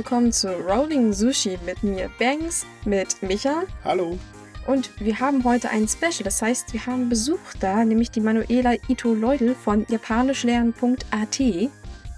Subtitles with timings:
[0.00, 3.64] willkommen zu Rolling Sushi mit mir Banks, mit Micha.
[3.84, 4.18] Hallo.
[4.66, 8.76] Und wir haben heute ein Special, das heißt, wir haben Besuch da, nämlich die Manuela
[8.88, 11.40] Ito Leudel von japanischlernen.at.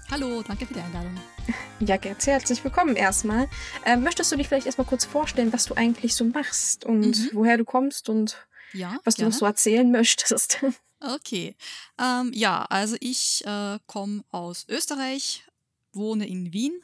[0.09, 1.19] Hallo, danke für die Einladung.
[1.81, 3.49] Ja, ganz herzlich willkommen erstmal.
[3.83, 7.29] Äh, möchtest du dich vielleicht erstmal kurz vorstellen, was du eigentlich so machst und mhm.
[7.33, 9.31] woher du kommst und ja, was gerne.
[9.31, 10.63] du noch so erzählen möchtest?
[11.05, 11.57] Okay.
[11.99, 15.43] Ähm, ja, also ich äh, komme aus Österreich,
[15.91, 16.81] wohne in Wien,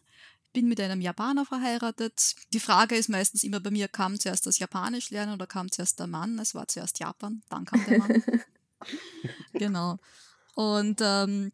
[0.54, 2.36] bin mit einem Japaner verheiratet.
[2.54, 6.00] Die Frage ist meistens immer bei mir, kam zuerst das Japanisch lernen oder kam zuerst
[6.00, 6.40] der Mann?
[6.40, 8.24] Es war zuerst Japan, dann kam der Mann.
[9.54, 9.98] genau.
[10.56, 11.52] Und ähm,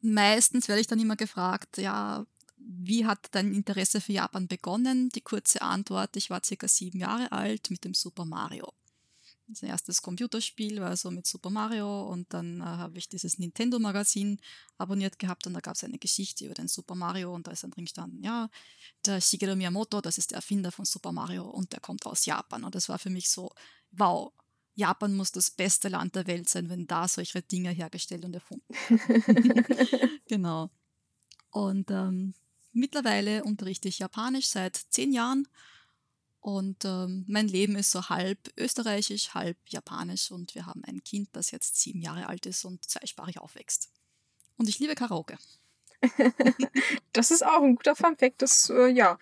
[0.00, 2.24] meistens werde ich dann immer gefragt, ja,
[2.56, 5.10] wie hat dein Interesse für Japan begonnen?
[5.10, 8.72] Die kurze Antwort, ich war circa sieben Jahre alt mit dem Super Mario.
[9.46, 14.40] Das erstes Computerspiel war so mit Super Mario und dann äh, habe ich dieses Nintendo-Magazin
[14.78, 17.62] abonniert gehabt und da gab es eine Geschichte über den Super Mario und da ist
[17.62, 18.48] dann drin gestanden, ja,
[19.04, 22.64] der Shigeru Miyamoto, das ist der Erfinder von Super Mario und der kommt aus Japan
[22.64, 23.50] und das war für mich so,
[23.90, 24.32] wow,
[24.76, 28.74] Japan muss das beste Land der Welt sein, wenn da solche Dinge hergestellt und erfunden.
[30.26, 30.70] genau.
[31.50, 32.34] Und ähm,
[32.72, 35.46] mittlerweile unterrichte ich Japanisch seit zehn Jahren
[36.44, 41.30] und ähm, mein Leben ist so halb österreichisch, halb japanisch und wir haben ein Kind,
[41.32, 43.90] das jetzt sieben Jahre alt ist und zweisprachig aufwächst.
[44.58, 45.38] Und ich liebe Karaoke.
[47.14, 48.42] das ist auch ein guter Funfact.
[48.42, 49.18] Das, äh, ja,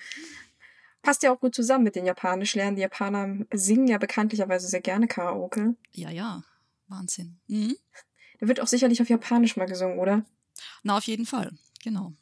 [1.02, 2.74] passt ja auch gut zusammen mit den Japanisch lernen.
[2.74, 5.76] Die Japaner singen ja bekanntlicherweise sehr gerne Karaoke.
[5.92, 6.42] Ja, ja.
[6.88, 7.38] Wahnsinn.
[7.46, 7.76] Mhm.
[8.40, 10.24] Da wird auch sicherlich auf Japanisch mal gesungen, oder?
[10.82, 11.52] Na, auf jeden Fall.
[11.84, 12.14] Genau.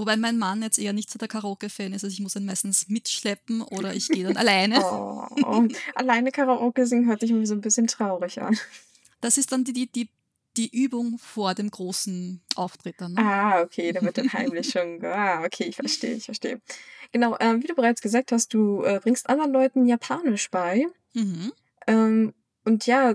[0.00, 2.88] Wobei mein Mann jetzt eher nicht so der Karaoke-Fan ist, also ich muss ihn meistens
[2.88, 4.80] mitschleppen oder ich gehe dann alleine.
[4.90, 5.68] Oh, oh.
[5.94, 8.58] Alleine Karaoke singen hört sich irgendwie so ein bisschen traurig an.
[9.20, 10.08] Das ist dann die, die, die,
[10.56, 13.12] die Übung vor dem großen Auftritt dann.
[13.12, 13.20] Ne?
[13.20, 15.04] Ah, okay, da wird dann heimlich schon.
[15.04, 16.62] Ah, okay, ich verstehe, ich verstehe.
[17.12, 20.86] Genau, ähm, wie du bereits gesagt hast, du äh, bringst anderen Leuten Japanisch bei.
[21.12, 21.52] Mhm.
[21.86, 22.34] Ähm,
[22.64, 23.14] und ja,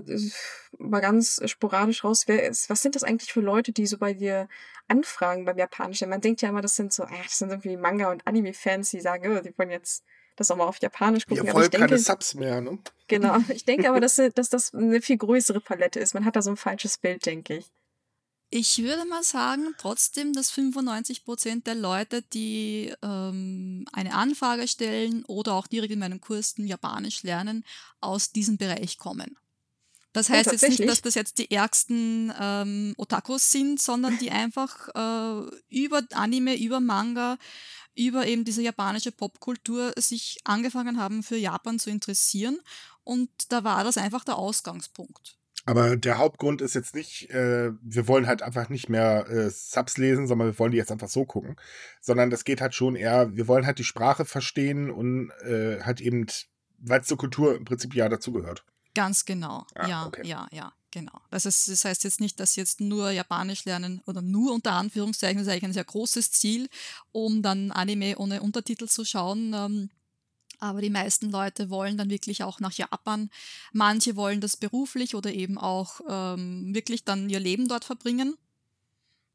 [0.78, 4.14] mal ganz sporadisch raus, wer ist, was sind das eigentlich für Leute, die so bei
[4.14, 4.48] dir
[4.88, 6.08] anfragen beim Japanischen?
[6.08, 9.00] Man denkt ja immer, das sind so, ach, das sind irgendwie Manga- und Anime-Fans, die
[9.00, 10.04] sagen, oh, die wollen jetzt
[10.36, 11.46] das auch mal auf Japanisch gucken.
[11.46, 12.78] Ja, voll keine denke, Subs mehr, ne?
[13.08, 13.38] Genau.
[13.48, 16.14] Ich denke aber, dass, dass das eine viel größere Palette ist.
[16.14, 17.72] Man hat da so ein falsches Bild, denke ich.
[18.50, 25.24] Ich würde mal sagen, trotzdem, dass 95 Prozent der Leute, die ähm, eine Anfrage stellen
[25.24, 27.64] oder auch direkt in meinen Kursen Japanisch lernen,
[28.00, 29.36] aus diesem Bereich kommen.
[30.16, 34.30] Das heißt oh, jetzt nicht, dass das jetzt die ärgsten ähm, Otakus sind, sondern die
[34.30, 37.36] einfach äh, über Anime, über Manga,
[37.94, 42.58] über eben diese japanische Popkultur sich angefangen haben, für Japan zu interessieren.
[43.04, 45.36] Und da war das einfach der Ausgangspunkt.
[45.66, 49.98] Aber der Hauptgrund ist jetzt nicht, äh, wir wollen halt einfach nicht mehr äh, Subs
[49.98, 51.56] lesen, sondern wir wollen die jetzt einfach so gucken.
[52.00, 56.00] Sondern das geht halt schon eher, wir wollen halt die Sprache verstehen und äh, halt
[56.00, 56.24] eben,
[56.78, 58.64] weil es zur Kultur im Prinzip ja dazugehört.
[58.96, 59.66] Ganz genau.
[59.74, 60.26] Ah, ja, okay.
[60.26, 61.20] ja, ja, genau.
[61.30, 65.46] Also das heißt jetzt nicht, dass jetzt nur Japanisch lernen oder nur unter Anführungszeichen, das
[65.46, 66.70] ist eigentlich ein sehr großes Ziel,
[67.12, 69.52] um dann Anime ohne Untertitel zu schauen.
[69.52, 69.90] Ähm,
[70.60, 73.28] aber die meisten Leute wollen dann wirklich auch nach Japan.
[73.72, 78.38] Manche wollen das beruflich oder eben auch ähm, wirklich dann ihr Leben dort verbringen.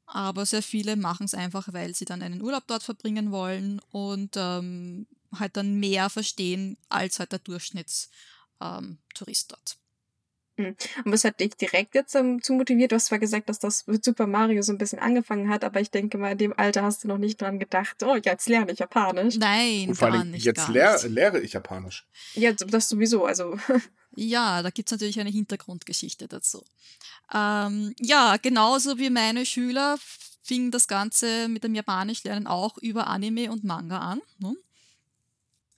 [0.08, 4.32] Aber sehr viele machen es einfach, weil sie dann einen Urlaub dort verbringen wollen und
[4.38, 5.06] ähm,
[5.38, 8.10] halt dann mehr verstehen als halt der Durchschnittstourist
[8.62, 9.78] ähm, dort.
[10.58, 10.76] Hm.
[11.06, 12.92] Und was hat dich direkt jetzt um, zu motiviert?
[12.92, 15.80] Du hast zwar gesagt, dass das mit Super Mario so ein bisschen angefangen hat, aber
[15.80, 18.72] ich denke mal, in dem Alter hast du noch nicht dran gedacht, oh, jetzt lerne
[18.72, 19.38] ich Japanisch.
[19.38, 20.46] Nein, Und vor allem, nicht.
[20.46, 22.06] Jetzt lehr, lehre ich Japanisch.
[22.34, 23.58] Ja, das sowieso, also.
[24.14, 26.66] Ja, da gibt es natürlich eine Hintergrundgeschichte dazu.
[27.34, 29.98] Ähm, ja, genauso wie meine Schüler
[30.44, 34.22] fing das Ganze mit dem Japanischlernen auch über Anime und Manga an.
[34.40, 34.54] Ne?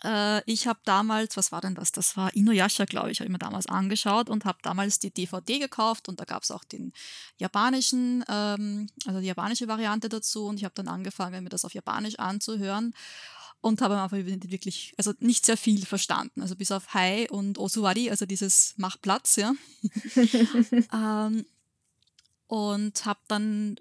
[0.03, 1.91] Äh, ich habe damals, was war denn das?
[1.91, 5.59] Das war Inuyasha, glaube ich, habe ich mir damals angeschaut und habe damals die DVD
[5.59, 6.93] gekauft und da gab es auch den
[7.37, 11.73] japanischen, ähm, also die japanische Variante dazu und ich habe dann angefangen, mir das auf
[11.73, 12.93] Japanisch anzuhören
[13.61, 16.41] und habe einfach wirklich, also nicht sehr viel verstanden.
[16.41, 19.53] Also bis auf Hai und Osuwari, also dieses Mach Platz, ja.
[20.93, 21.45] ähm,
[22.47, 23.77] und habe dann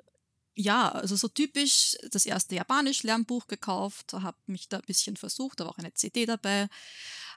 [0.54, 5.64] ja, also so typisch das erste Japanisch-Lernbuch gekauft, habe mich da ein bisschen versucht, da
[5.64, 6.68] war auch eine CD dabei,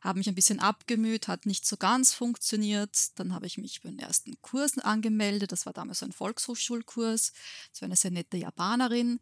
[0.01, 3.17] habe mich ein bisschen abgemüht, hat nicht so ganz funktioniert.
[3.17, 7.31] Dann habe ich mich bei den ersten Kursen angemeldet, das war damals ein Volkshochschulkurs,
[7.71, 9.19] das war eine sehr nette Japanerin.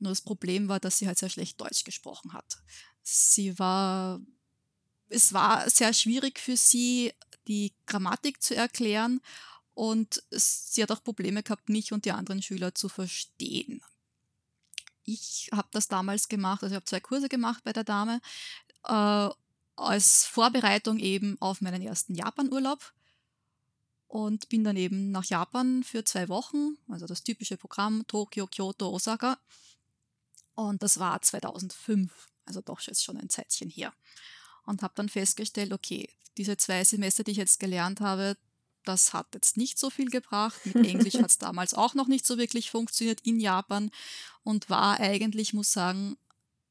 [0.00, 2.58] Nur das Problem war, dass sie halt sehr schlecht Deutsch gesprochen hat.
[3.02, 4.20] Sie war,
[5.08, 7.12] es war sehr schwierig für sie,
[7.46, 9.20] die Grammatik zu erklären
[9.78, 13.80] und sie hat auch Probleme gehabt, mich und die anderen Schüler zu verstehen.
[15.04, 18.20] ich habe das damals gemacht, also ich habe zwei Kurse gemacht bei der Dame,
[18.84, 19.28] äh,
[19.76, 22.92] als Vorbereitung eben auf meinen ersten Japan-Urlaub
[24.08, 28.88] und bin dann eben nach Japan für zwei Wochen, also das typische Programm Tokio, Kyoto,
[28.90, 29.38] Osaka.
[30.56, 32.10] Und das war 2005,
[32.46, 33.94] also doch jetzt schon ein Zeitchen her.
[34.64, 38.36] Und habe dann festgestellt, okay, diese zwei Semester, die ich jetzt gelernt habe,
[38.88, 40.58] das hat jetzt nicht so viel gebracht.
[40.64, 43.90] Mit Englisch hat es damals auch noch nicht so wirklich funktioniert in Japan
[44.42, 46.16] und war eigentlich, muss sagen,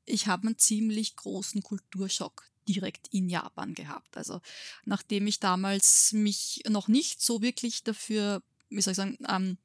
[0.05, 4.17] ich habe einen ziemlich großen Kulturschock direkt in Japan gehabt.
[4.17, 4.41] Also
[4.85, 9.57] nachdem ich damals mich noch nicht so wirklich dafür, wie soll ich sagen, ähm,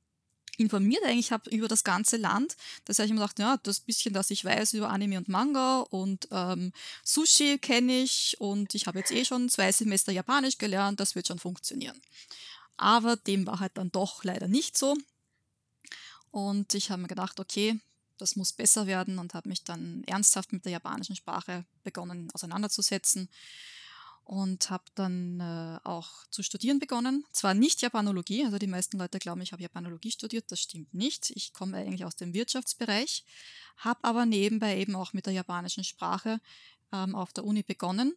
[0.59, 2.57] informiert eigentlich habe über das ganze Land.
[2.85, 5.81] Das heißt, ich mir gedacht, ja, das bisschen, das ich weiß über Anime und Manga
[5.81, 6.73] und ähm,
[7.05, 11.27] Sushi kenne ich und ich habe jetzt eh schon zwei Semester Japanisch gelernt, das wird
[11.27, 12.01] schon funktionieren.
[12.77, 14.97] Aber dem war halt dann doch leider nicht so.
[16.31, 17.79] Und ich habe mir gedacht, okay,
[18.19, 23.29] das muss besser werden und habe mich dann ernsthaft mit der japanischen Sprache begonnen auseinanderzusetzen
[24.25, 27.25] und habe dann äh, auch zu studieren begonnen.
[27.33, 31.31] Zwar nicht Japanologie, also die meisten Leute glauben, ich habe Japanologie studiert, das stimmt nicht.
[31.31, 33.25] Ich komme eigentlich aus dem Wirtschaftsbereich,
[33.79, 36.41] habe aber nebenbei eben auch mit der japanischen Sprache
[36.93, 38.15] ähm, auf der Uni begonnen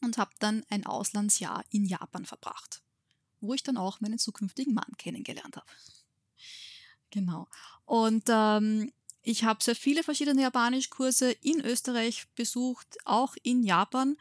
[0.00, 2.82] und habe dann ein Auslandsjahr in Japan verbracht,
[3.40, 5.66] wo ich dann auch meinen zukünftigen Mann kennengelernt habe.
[7.10, 7.48] Genau.
[7.84, 8.92] Und ähm,
[9.22, 14.16] ich habe sehr viele verschiedene Japanischkurse in Österreich besucht, auch in Japan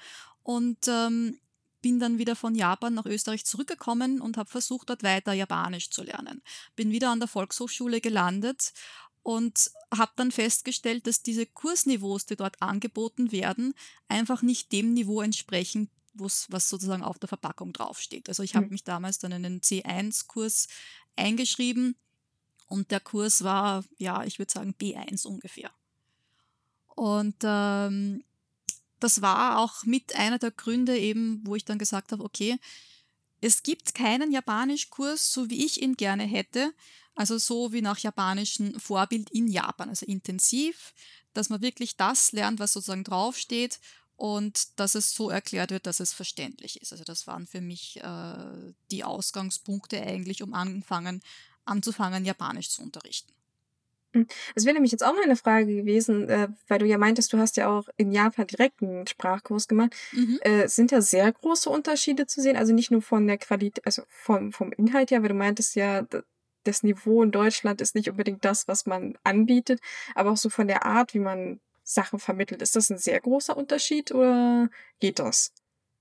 [0.48, 1.38] und ähm,
[1.82, 6.04] bin dann wieder von Japan nach Österreich zurückgekommen und habe versucht, dort weiter Japanisch zu
[6.04, 6.42] lernen.
[6.78, 8.72] Bin wieder an der Volkshochschule gelandet
[9.24, 13.74] und habe dann festgestellt, dass diese Kursniveaus, die dort angeboten werden,
[14.08, 18.30] einfach nicht dem Niveau entsprechen, was sozusagen auf der Verpackung draufsteht.
[18.30, 18.72] Also ich habe mhm.
[18.72, 20.70] mich damals dann in einen C1-Kurs
[21.18, 21.98] eingeschrieben
[22.68, 25.72] und der Kurs war, ja, ich würde sagen B1 ungefähr.
[26.96, 28.24] Und ähm,
[29.00, 32.58] das war auch mit einer der Gründe eben, wo ich dann gesagt habe, okay,
[33.42, 36.74] es gibt keinen Japanischkurs, so wie ich ihn gerne hätte,
[37.16, 40.94] also so wie nach japanischem Vorbild in Japan, also intensiv,
[41.34, 43.80] dass man wirklich das lernt, was sozusagen draufsteht
[44.16, 46.92] und dass es so erklärt wird, dass es verständlich ist.
[46.92, 51.22] Also das waren für mich äh, die Ausgangspunkte eigentlich, um anfangen,
[51.66, 53.37] anzufangen, Japanisch zu unterrichten.
[54.18, 57.38] Hm, das wäre nämlich jetzt auch meine Frage gewesen, äh, weil du ja meintest, du
[57.38, 59.96] hast ja auch in Japan direkt einen Sprachkurs gemacht.
[60.12, 60.40] Mhm.
[60.42, 62.58] Äh, sind da sehr große Unterschiede zu sehen?
[62.58, 66.06] Also nicht nur von der Qualität, also vom, vom Inhalt her, weil du meintest ja,
[66.64, 69.80] das Niveau in Deutschland ist nicht unbedingt das, was man anbietet,
[70.16, 72.62] aber auch so von der Art, wie man Sachen vermittelt.
[72.62, 75.54] Ist das ein sehr großer Unterschied oder geht das?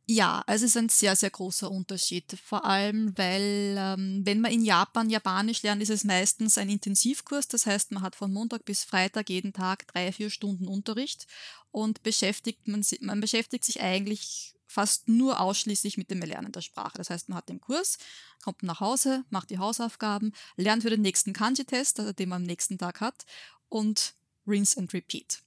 [0.08, 2.38] Ja, also es ist ein sehr, sehr großer Unterschied.
[2.44, 7.48] Vor allem, weil ähm, wenn man in Japan Japanisch lernt, ist es meistens ein Intensivkurs.
[7.48, 11.26] Das heißt, man hat von Montag bis Freitag jeden Tag drei, vier Stunden Unterricht
[11.72, 16.98] und beschäftigt man, man beschäftigt sich eigentlich fast nur ausschließlich mit dem Erlernen der Sprache.
[16.98, 17.98] Das heißt, man hat den Kurs,
[18.44, 22.46] kommt nach Hause, macht die Hausaufgaben, lernt für den nächsten Kanji-Test, also den man am
[22.46, 23.24] nächsten Tag hat,
[23.68, 24.14] und
[24.46, 25.42] rinse and repeat.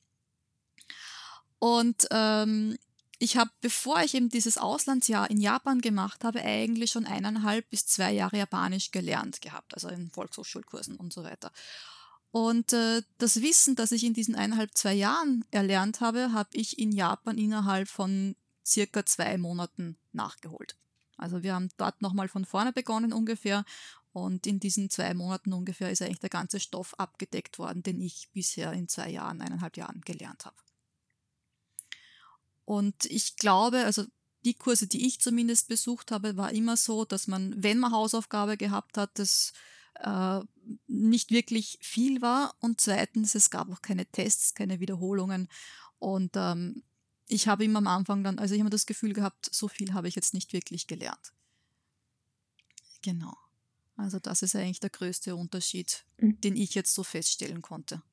[1.60, 2.78] Und ähm,
[3.20, 7.86] ich habe, bevor ich eben dieses Auslandsjahr in Japan gemacht habe, eigentlich schon eineinhalb bis
[7.86, 11.52] zwei Jahre Japanisch gelernt gehabt, also in Volkshochschulkursen und so weiter.
[12.32, 16.80] Und äh, das Wissen, das ich in diesen eineinhalb, zwei Jahren erlernt habe, habe ich
[16.80, 20.78] in Japan innerhalb von circa zwei Monaten nachgeholt.
[21.18, 23.66] Also wir haben dort nochmal von vorne begonnen ungefähr
[24.14, 28.30] und in diesen zwei Monaten ungefähr ist eigentlich der ganze Stoff abgedeckt worden, den ich
[28.32, 30.56] bisher in zwei Jahren, eineinhalb Jahren gelernt habe.
[32.70, 34.06] Und ich glaube, also
[34.46, 38.58] die Kurse, die ich zumindest besucht habe, war immer so, dass man, wenn man Hausaufgabe
[38.58, 39.54] gehabt hat, das
[39.96, 40.42] äh,
[40.86, 42.54] nicht wirklich viel war.
[42.60, 45.48] Und zweitens, es gab auch keine Tests, keine Wiederholungen.
[45.98, 46.84] Und ähm,
[47.26, 50.08] ich habe immer am Anfang dann, also ich habe das Gefühl gehabt, so viel habe
[50.08, 51.34] ich jetzt nicht wirklich gelernt.
[53.02, 53.36] Genau.
[53.96, 56.40] Also das ist eigentlich der größte Unterschied, mhm.
[56.42, 58.04] den ich jetzt so feststellen konnte.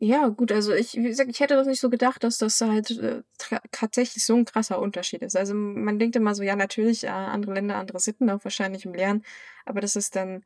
[0.00, 2.90] Ja, gut, also ich, wie gesagt, ich hätte das nicht so gedacht, dass das halt
[2.98, 3.22] äh,
[3.70, 5.36] tatsächlich so ein krasser Unterschied ist.
[5.36, 8.94] Also man denkt immer so, ja, natürlich, äh, andere Länder, andere Sitten, auch wahrscheinlich im
[8.94, 9.24] Lernen,
[9.64, 10.44] aber dass es dann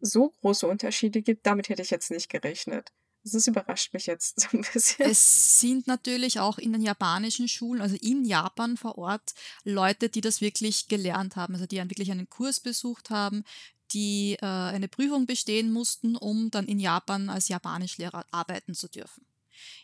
[0.00, 2.92] so große Unterschiede gibt, damit hätte ich jetzt nicht gerechnet.
[3.22, 5.10] Das überrascht mich jetzt so ein bisschen.
[5.10, 10.20] Es sind natürlich auch in den japanischen Schulen, also in Japan vor Ort, Leute, die
[10.20, 13.44] das wirklich gelernt haben, also die wirklich einen Kurs besucht haben,
[13.92, 19.24] die äh, eine Prüfung bestehen mussten, um dann in Japan als Japanischlehrer arbeiten zu dürfen.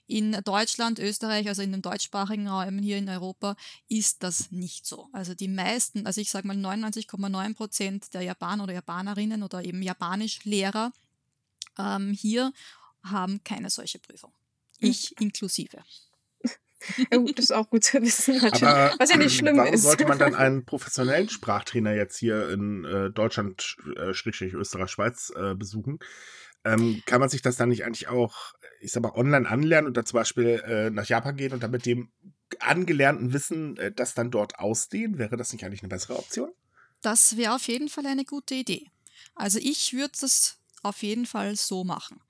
[0.06, 3.56] In Deutschland, Österreich, also in den deutschsprachigen Räumen hier in Europa,
[3.88, 5.08] ist das nicht so.
[5.12, 9.82] Also die meisten, also ich sage mal 99,9 Prozent der Japaner oder Japanerinnen oder eben
[9.82, 10.92] Japanischlehrer
[11.78, 12.52] ähm, hier
[13.02, 14.32] haben keine solche Prüfung.
[14.78, 15.82] Ich inklusive.
[17.10, 19.82] Ja, gut, das ist auch gut zu wissen, Aber was ja nicht schlimm warum ist.
[19.82, 25.54] sollte man dann einen professionellen Sprachtrainer jetzt hier in äh, Deutschland, äh, Österreich, Schweiz äh,
[25.54, 25.98] besuchen?
[26.64, 29.96] Ähm, kann man sich das dann nicht eigentlich auch, ich sag mal, online anlernen und
[29.96, 32.10] dann zum Beispiel äh, nach Japan gehen und dann mit dem
[32.58, 35.18] angelernten Wissen äh, das dann dort ausdehnen?
[35.18, 36.52] Wäre das nicht eigentlich eine bessere Option?
[37.02, 38.90] Das wäre auf jeden Fall eine gute Idee.
[39.36, 42.20] Also ich würde das auf jeden Fall so machen.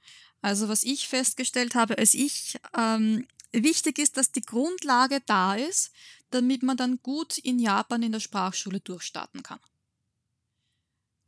[0.43, 3.27] Also was ich festgestellt habe, als ich ähm,
[3.63, 5.93] wichtig ist, dass die Grundlage da ist,
[6.31, 9.61] damit man dann gut in Japan in der Sprachschule durchstarten kann.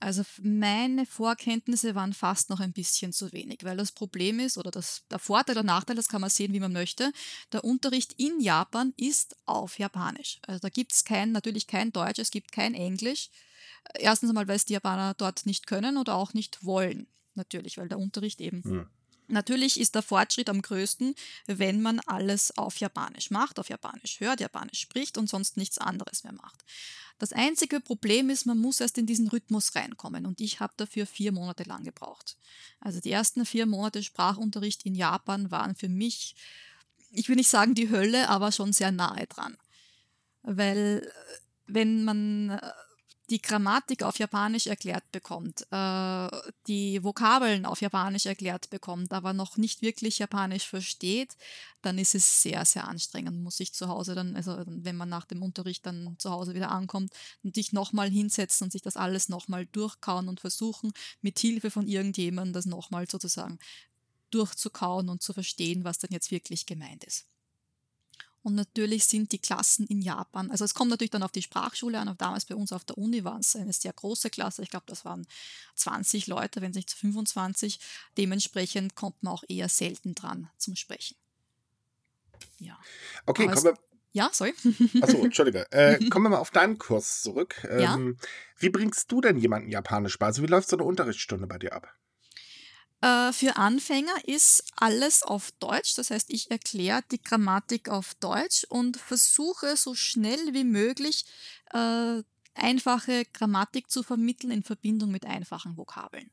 [0.00, 4.70] Also meine Vorkenntnisse waren fast noch ein bisschen zu wenig, weil das Problem ist, oder
[4.70, 7.12] das, der Vorteil oder Nachteil, das kann man sehen, wie man möchte,
[7.52, 10.38] der Unterricht in Japan ist auf Japanisch.
[10.46, 13.30] Also da gibt es kein, natürlich kein Deutsch, es gibt kein Englisch.
[13.94, 17.88] Erstens einmal, weil es die Japaner dort nicht können oder auch nicht wollen, natürlich, weil
[17.88, 18.86] der Unterricht eben hm.
[19.28, 21.14] Natürlich ist der Fortschritt am größten,
[21.46, 26.24] wenn man alles auf Japanisch macht, auf Japanisch hört, Japanisch spricht und sonst nichts anderes
[26.24, 26.64] mehr macht.
[27.18, 31.04] Das einzige Problem ist, man muss erst in diesen Rhythmus reinkommen und ich habe dafür
[31.04, 32.36] vier Monate lang gebraucht.
[32.80, 36.36] Also die ersten vier Monate Sprachunterricht in Japan waren für mich,
[37.10, 39.56] ich will nicht sagen die Hölle, aber schon sehr nahe dran.
[40.42, 42.72] Weil äh, wenn man äh,
[43.30, 46.28] die Grammatik auf Japanisch erklärt bekommt, äh,
[46.66, 51.36] die Vokabeln auf Japanisch erklärt bekommt, aber noch nicht wirklich Japanisch versteht,
[51.82, 53.42] dann ist es sehr, sehr anstrengend.
[53.42, 56.70] Muss sich zu Hause dann, also wenn man nach dem Unterricht dann zu Hause wieder
[56.70, 61.70] ankommt, und sich nochmal hinsetzen und sich das alles nochmal durchkauen und versuchen, mit Hilfe
[61.70, 63.58] von irgendjemandem das nochmal sozusagen
[64.30, 67.26] durchzukauen und zu verstehen, was dann jetzt wirklich gemeint ist.
[68.42, 71.98] Und natürlich sind die Klassen in Japan, also es kommt natürlich dann auf die Sprachschule
[71.98, 74.62] an, aber damals bei uns auf der Uni war es eine sehr große Klasse.
[74.62, 75.26] Ich glaube, das waren
[75.74, 77.80] 20 Leute, wenn nicht 25.
[78.16, 81.16] Dementsprechend kommt man auch eher selten dran zum Sprechen.
[82.58, 82.78] Ja.
[83.26, 83.78] Okay, kommen wir.
[84.12, 84.54] Ja, sorry.
[85.00, 85.66] Achso, Entschuldige.
[85.70, 87.66] Äh, kommen wir mal auf deinen Kurs zurück.
[87.68, 87.98] Ähm, ja?
[88.56, 90.26] Wie bringst du denn jemanden Japanisch bei?
[90.26, 91.94] Also, wie läuft so eine Unterrichtsstunde bei dir ab?
[93.00, 95.94] Äh, für Anfänger ist alles auf Deutsch.
[95.94, 101.24] Das heißt, ich erkläre die Grammatik auf Deutsch und versuche so schnell wie möglich
[101.72, 102.22] äh,
[102.54, 106.30] einfache Grammatik zu vermitteln in Verbindung mit einfachen Vokabeln.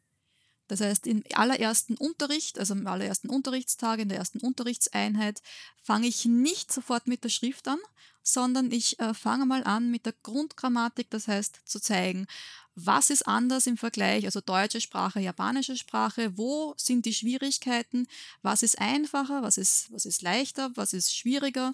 [0.67, 5.43] Das heißt, im allerersten Unterricht, also im allerersten Unterrichtstag, in der ersten Unterrichtseinheit,
[5.83, 7.77] fange ich nicht sofort mit der Schrift an,
[8.23, 12.25] sondern ich äh, fange mal an mit der Grundgrammatik, das heißt zu zeigen,
[12.75, 18.07] was ist anders im Vergleich, also deutsche Sprache, japanische Sprache, wo sind die Schwierigkeiten,
[18.41, 21.73] was ist einfacher, was ist, was ist leichter, was ist schwieriger.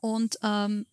[0.00, 0.86] Und ähm,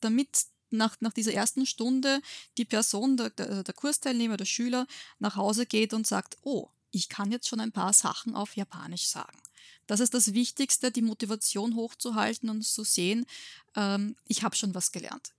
[0.00, 2.20] damit nach, nach dieser ersten Stunde
[2.56, 4.86] die Person, der, der, der Kursteilnehmer, der Schüler
[5.18, 9.06] nach Hause geht und sagt, oh, ich kann jetzt schon ein paar Sachen auf Japanisch
[9.06, 9.38] sagen.
[9.86, 13.26] Das ist das Wichtigste, die Motivation hochzuhalten und zu sehen,
[13.74, 15.32] ähm, ich habe schon was gelernt.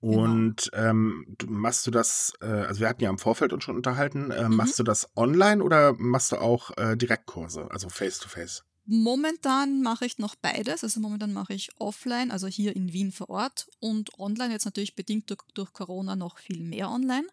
[0.00, 0.22] Genau.
[0.22, 0.90] Und genau.
[0.90, 4.48] ähm, machst du das, äh, also wir hatten ja im Vorfeld uns schon unterhalten, äh,
[4.48, 4.56] mhm.
[4.56, 8.60] machst du das online oder machst du auch äh, Direktkurse, also face-to-face?
[8.60, 8.62] -face?
[8.90, 10.82] Momentan mache ich noch beides.
[10.82, 14.96] Also momentan mache ich offline, also hier in Wien vor Ort und online, jetzt natürlich
[14.96, 17.26] bedingt durch, durch Corona noch viel mehr online.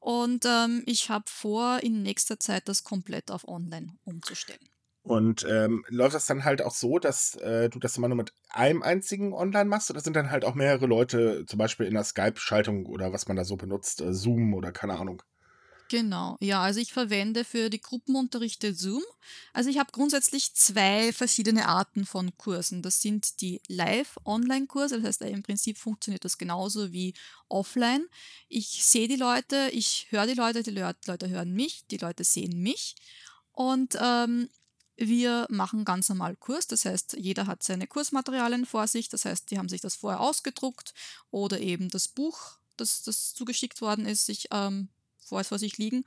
[0.00, 4.66] Und ähm, ich habe vor, in nächster Zeit das komplett auf online umzustellen.
[5.08, 8.32] Und ähm, läuft das dann halt auch so, dass äh, du das immer nur mit
[8.50, 9.90] einem einzigen online machst?
[9.90, 13.36] Oder sind dann halt auch mehrere Leute, zum Beispiel in der Skype-Schaltung oder was man
[13.36, 15.22] da so benutzt, äh, Zoom oder keine Ahnung?
[15.90, 19.02] Genau, ja, also ich verwende für die Gruppenunterrichte Zoom.
[19.54, 22.82] Also ich habe grundsätzlich zwei verschiedene Arten von Kursen.
[22.82, 27.14] Das sind die Live-Online-Kurse, das heißt im Prinzip funktioniert das genauso wie
[27.48, 28.06] offline.
[28.48, 32.60] Ich sehe die Leute, ich höre die Leute, die Leute hören mich, die Leute sehen
[32.60, 32.94] mich.
[33.52, 34.50] Und ähm,
[34.98, 39.50] wir machen ganz normal Kurs, das heißt, jeder hat seine Kursmaterialien vor sich, das heißt,
[39.50, 40.92] die haben sich das vorher ausgedruckt
[41.30, 44.88] oder eben das Buch, das, das zugeschickt worden ist, sich ähm,
[45.18, 46.04] vor, vor sich liegen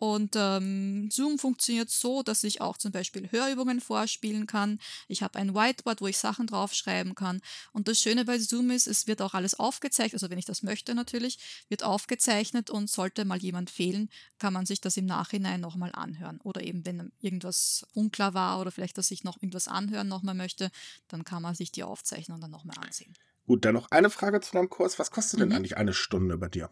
[0.00, 4.78] und ähm, Zoom funktioniert so, dass ich auch zum Beispiel Hörübungen vorspielen kann.
[5.08, 7.42] Ich habe ein Whiteboard, wo ich Sachen draufschreiben kann.
[7.72, 10.62] Und das Schöne bei Zoom ist, es wird auch alles aufgezeichnet, also wenn ich das
[10.62, 11.38] möchte natürlich,
[11.68, 16.40] wird aufgezeichnet und sollte mal jemand fehlen, kann man sich das im Nachhinein nochmal anhören.
[16.44, 20.70] Oder eben, wenn irgendwas unklar war oder vielleicht, dass ich noch irgendwas anhören nochmal möchte,
[21.08, 23.12] dann kann man sich die Aufzeichnung dann nochmal ansehen.
[23.46, 24.98] Gut, dann noch eine Frage zu deinem Kurs.
[24.98, 25.50] Was kostet mhm.
[25.50, 26.70] denn eigentlich eine Stunde bei dir?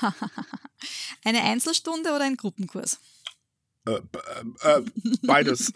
[1.24, 2.98] Eine Einzelstunde oder ein Gruppenkurs?
[3.86, 4.82] Äh, äh, äh,
[5.22, 5.72] beides.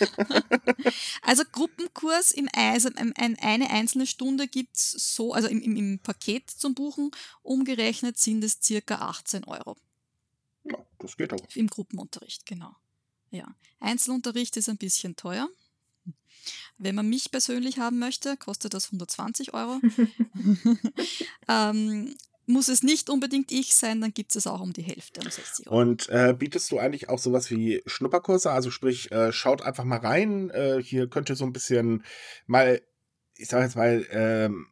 [1.22, 6.50] also Gruppenkurs im also eine einzelne Stunde gibt es so, also im, im, im, Paket
[6.50, 9.76] zum Buchen umgerechnet sind es circa 18 Euro.
[10.64, 11.38] Ja, das geht auch.
[11.54, 12.74] Im Gruppenunterricht, genau.
[13.30, 15.48] Ja, Einzelunterricht ist ein bisschen teuer.
[16.78, 19.80] Wenn man mich persönlich haben möchte, kostet das 120 Euro.
[21.48, 25.30] ähm, muss es nicht unbedingt ich sein, dann gibt es auch um die Hälfte, um
[25.30, 25.80] 60 Euro.
[25.80, 28.50] Und äh, bietest du eigentlich auch sowas wie Schnupperkurse?
[28.50, 30.50] Also sprich, äh, schaut einfach mal rein.
[30.50, 32.04] Äh, hier könnt ihr so ein bisschen
[32.46, 32.82] mal,
[33.36, 34.66] ich sag jetzt mal, ähm,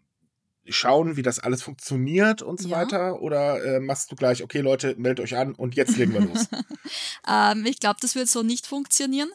[0.68, 2.76] schauen, wie das alles funktioniert und so ja.
[2.76, 3.22] weiter?
[3.22, 6.48] Oder äh, machst du gleich, okay Leute, meldet euch an und jetzt legen wir los?
[7.28, 9.30] ähm, ich glaube, das wird so nicht funktionieren.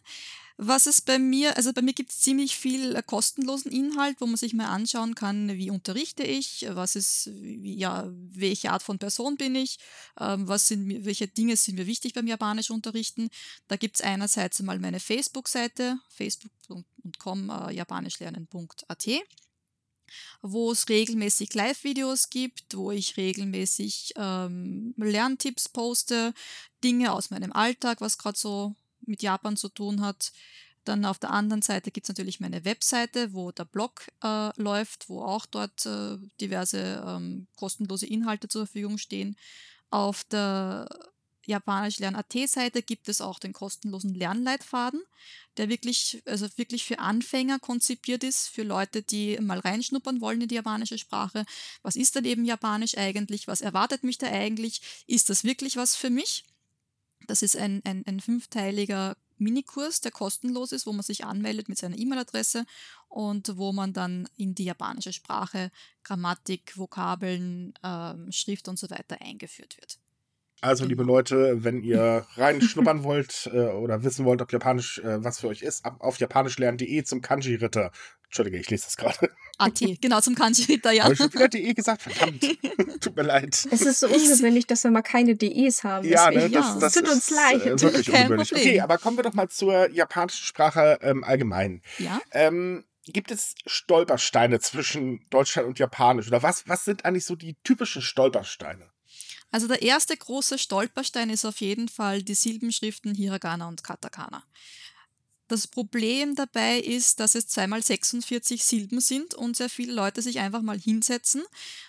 [0.58, 4.26] Was es bei mir, also bei mir gibt es ziemlich viel äh, kostenlosen Inhalt, wo
[4.26, 9.36] man sich mal anschauen kann, wie unterrichte ich, was ist, ja, welche Art von Person
[9.36, 9.80] bin ich,
[10.18, 13.30] ähm, was sind, welche Dinge sind mir wichtig beim Japanisch unterrichten.
[13.68, 19.08] Da gibt es einerseits mal meine Facebook-Seite, facebook.com äh, japanischlernen.at
[20.42, 26.34] wo es regelmäßig Live-Videos gibt, wo ich regelmäßig ähm, Lerntipps poste,
[26.84, 28.76] Dinge aus meinem Alltag, was gerade so
[29.08, 30.32] mit Japan zu tun hat.
[30.86, 35.10] Dann auf der anderen Seite gibt es natürlich meine Webseite, wo der Blog äh, läuft,
[35.10, 39.36] wo auch dort äh, diverse ähm, kostenlose Inhalte zur Verfügung stehen.
[39.90, 40.88] Auf der
[41.46, 45.02] Japanisch Lern AT Seite gibt es auch den kostenlosen Lernleitfaden,
[45.58, 50.48] der wirklich, also wirklich für Anfänger konzipiert ist, für Leute, die mal reinschnuppern wollen in
[50.48, 51.46] die japanische Sprache.
[51.82, 53.48] Was ist denn eben Japanisch eigentlich?
[53.48, 54.82] Was erwartet mich da eigentlich?
[55.08, 56.44] Ist das wirklich was für mich?
[57.28, 61.78] Das ist ein, ein, ein fünfteiliger Minikurs, der kostenlos ist, wo man sich anmeldet mit
[61.78, 62.66] seiner E-Mail-Adresse
[63.10, 65.72] und wo man dann in die japanische Sprache
[66.04, 70.00] Grammatik, Vokabeln, ähm, Schrift und so weiter eingeführt wird.
[70.62, 71.04] Also, liebe.
[71.04, 75.62] Leute, wenn ihr reinschnuppern wollt äh, oder wissen wollt, ob Japanisch äh, was für euch
[75.62, 77.92] ist, ab, auf japanischlernen.de zum Kanji-Ritter.
[78.26, 79.32] Entschuldige, ich lese das gerade.
[79.58, 81.04] AT, genau, zum Kanji-Ritter, ja.
[81.04, 82.02] Habe ich schon wieder DE gesagt?
[82.02, 82.44] Verdammt.
[83.00, 83.68] Tut mir leid.
[83.72, 86.08] Es ist so ungewöhnlich, dass wir mal keine DEs haben.
[86.08, 87.66] Ja, ne, das, das tut uns leid.
[87.66, 88.50] Äh, wirklich Kein ungewöhnlich.
[88.50, 88.68] Problem.
[88.68, 91.82] Okay, aber kommen wir doch mal zur japanischen Sprache ähm, allgemein.
[92.00, 92.20] Ja.
[92.32, 96.28] Ähm, gibt es Stolpersteine zwischen Deutschland und Japanisch?
[96.28, 98.90] Oder was, was sind eigentlich so die typischen Stolpersteine?
[99.56, 104.44] Also der erste große Stolperstein ist auf jeden Fall die Silbenschriften Hiragana und Katakana.
[105.48, 110.40] Das Problem dabei ist, dass es zweimal 46 Silben sind und sehr viele Leute sich
[110.40, 111.42] einfach mal hinsetzen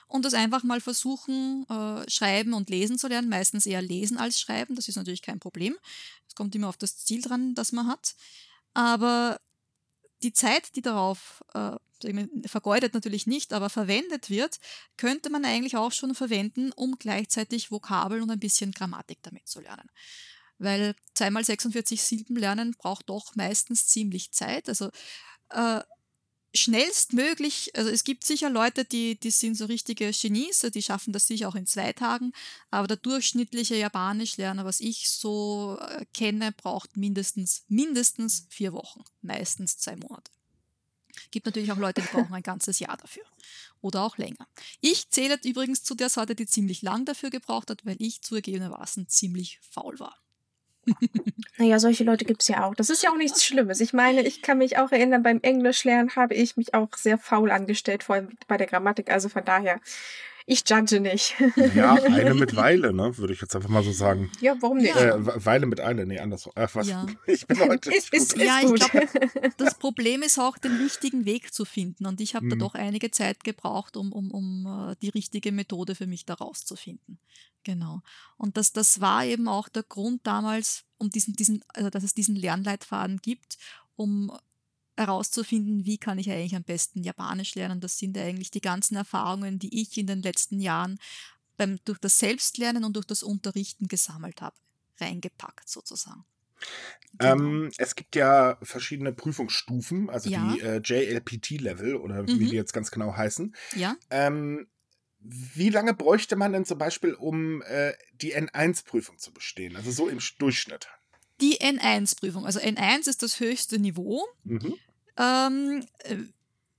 [0.07, 3.29] und das einfach mal versuchen, äh, schreiben und lesen zu lernen.
[3.29, 4.77] Meistens eher lesen als schreiben.
[4.77, 5.77] Das ist natürlich kein Problem.
[6.29, 8.15] Es kommt immer auf das Ziel dran, das man hat.
[8.75, 9.41] Aber
[10.23, 11.73] die Zeit, die darauf äh,
[12.47, 14.59] vergeudet natürlich nicht, aber verwendet wird,
[14.97, 19.61] könnte man eigentlich auch schon verwenden, um gleichzeitig Vokabeln und ein bisschen Grammatik damit zu
[19.61, 19.89] lernen.
[20.59, 24.69] Weil zweimal 46 Silben lernen braucht doch meistens ziemlich Zeit.
[24.69, 24.91] Also
[25.51, 25.81] äh,
[26.55, 31.27] schnellstmöglich, also es gibt sicher Leute, die, die sind so richtige Genies, die schaffen das
[31.27, 32.33] sicher auch in zwei Tagen,
[32.71, 39.79] aber der durchschnittliche Japanischlerner, was ich so äh, kenne, braucht mindestens, mindestens vier Wochen, meistens
[39.79, 40.31] zwei Monate.
[41.31, 43.25] Gibt natürlich auch Leute, die brauchen ein ganzes Jahr dafür.
[43.81, 44.47] Oder auch länger.
[44.81, 49.09] Ich zähle übrigens zu der Sorte, die ziemlich lang dafür gebraucht hat, weil ich zugegebenermaßen
[49.09, 50.19] ziemlich faul war.
[51.59, 52.75] Naja, solche Leute gibt es ja auch.
[52.75, 53.81] Das ist ja auch nichts Schlimmes.
[53.81, 57.51] Ich meine, ich kann mich auch erinnern, beim Englischlernen habe ich mich auch sehr faul
[57.51, 59.11] angestellt, vor allem bei der Grammatik.
[59.11, 59.81] Also von daher,
[60.49, 61.35] ich judge nicht.
[61.75, 63.19] Ja, eine mit Weile, ne?
[63.19, 64.31] Würde ich jetzt einfach mal so sagen.
[64.41, 64.95] Ja, warum nicht?
[64.95, 66.53] Äh, Weile mit Eile, nee, andersrum.
[66.55, 66.87] Ach, was?
[66.87, 67.05] Ja.
[67.27, 69.09] Ich bin heute ist, ist, ist Ja, ich glaube,
[69.57, 72.07] das Problem ist auch, den richtigen Weg zu finden.
[72.07, 72.51] Und ich habe hm.
[72.51, 72.61] da mhm.
[72.61, 77.19] doch einige Zeit gebraucht, um, um, um äh, die richtige Methode für mich da rauszufinden.
[77.65, 78.03] Genau.
[78.37, 82.15] Und das, das war eben auch der Grund damals, um diesen, diesen, also dass es
[82.15, 83.59] diesen Lernleitfaden gibt,
[83.97, 84.31] um
[84.97, 87.81] herauszufinden, wie kann ich eigentlich am besten Japanisch lernen.
[87.81, 90.99] Das sind eigentlich die ganzen Erfahrungen, die ich in den letzten Jahren
[91.57, 94.57] beim, durch das Selbstlernen und durch das Unterrichten gesammelt habe,
[95.01, 96.25] reingepackt sozusagen.
[97.19, 97.33] Genau.
[97.33, 100.53] Ähm, es gibt ja verschiedene Prüfungsstufen, also ja.
[100.53, 102.29] die äh, JLPT-Level oder mhm.
[102.29, 103.55] wie die jetzt ganz genau heißen.
[103.75, 103.97] Ja.
[104.11, 104.67] Ähm,
[105.19, 109.77] wie lange bräuchte man denn zum Beispiel, um äh, die N1-Prüfung zu bestehen?
[109.77, 110.89] Also so im Durchschnitt.
[111.41, 112.47] Die N1-Prüfung.
[112.47, 114.27] Also N1 ist das höchste Niveau.
[114.45, 114.75] Mhm.
[115.17, 116.17] Ähm, äh,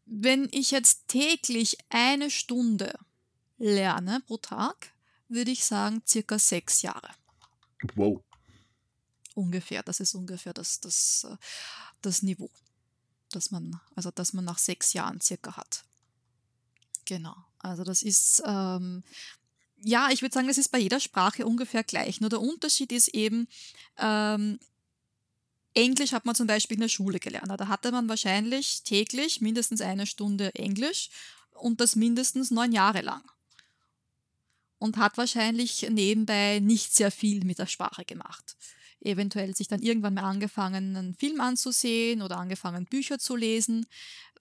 [0.06, 2.98] wenn ich jetzt täglich eine Stunde
[3.58, 4.94] lerne pro Tag,
[5.28, 7.10] würde ich sagen circa sechs Jahre.
[7.96, 8.24] Wow.
[9.36, 11.36] Ungefähr, das ist ungefähr das, das, äh,
[12.02, 12.50] das Niveau,
[13.32, 15.84] das man, also das man nach sechs Jahren circa hat.
[17.06, 17.36] Genau.
[17.60, 19.04] Also das ist, ähm,
[19.84, 22.22] ja, ich würde sagen, das ist bei jeder Sprache ungefähr gleich.
[22.22, 23.48] Nur der Unterschied ist eben,
[23.98, 24.60] ähm,
[25.74, 27.52] Englisch hat man zum Beispiel in der Schule gelernt.
[27.56, 31.10] Da hatte man wahrscheinlich täglich mindestens eine Stunde Englisch
[31.52, 33.24] und das mindestens neun Jahre lang.
[34.80, 38.56] Und hat wahrscheinlich nebenbei nicht sehr viel mit der Sprache gemacht.
[39.00, 43.86] eventuell sich dann irgendwann mal angefangen, einen Film anzusehen oder angefangen, Bücher zu lesen,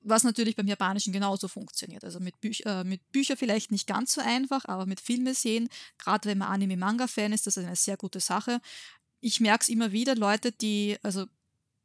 [0.08, 2.04] was natürlich beim Japanischen genauso funktioniert.
[2.04, 5.68] Also mit, Büch äh, mit Büchern vielleicht nicht ganz so einfach, aber mit Filme sehen,
[5.98, 8.60] gerade wenn man Anime-Manga-Fan ist, das ist eine sehr gute Sache.
[9.20, 11.26] Ich merke es immer wieder, Leute, die, also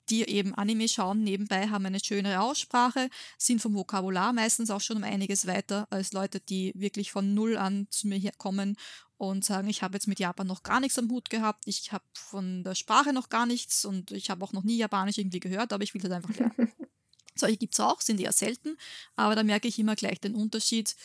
[0.10, 4.97] die eben Anime schauen nebenbei, haben eine schönere Aussprache, sind vom Vokabular meistens auch schon
[4.97, 8.75] um einiges weiter als Leute, die wirklich von Null an zu mir kommen
[9.17, 12.03] und sagen, ich habe jetzt mit Japan noch gar nichts am Hut gehabt, ich habe
[12.13, 15.73] von der Sprache noch gar nichts und ich habe auch noch nie Japanisch irgendwie gehört,
[15.73, 16.71] aber ich will das einfach lernen.
[17.36, 18.78] Solche gibt es auch, sind eher selten,
[19.15, 20.96] aber da merke ich immer gleich den Unterschied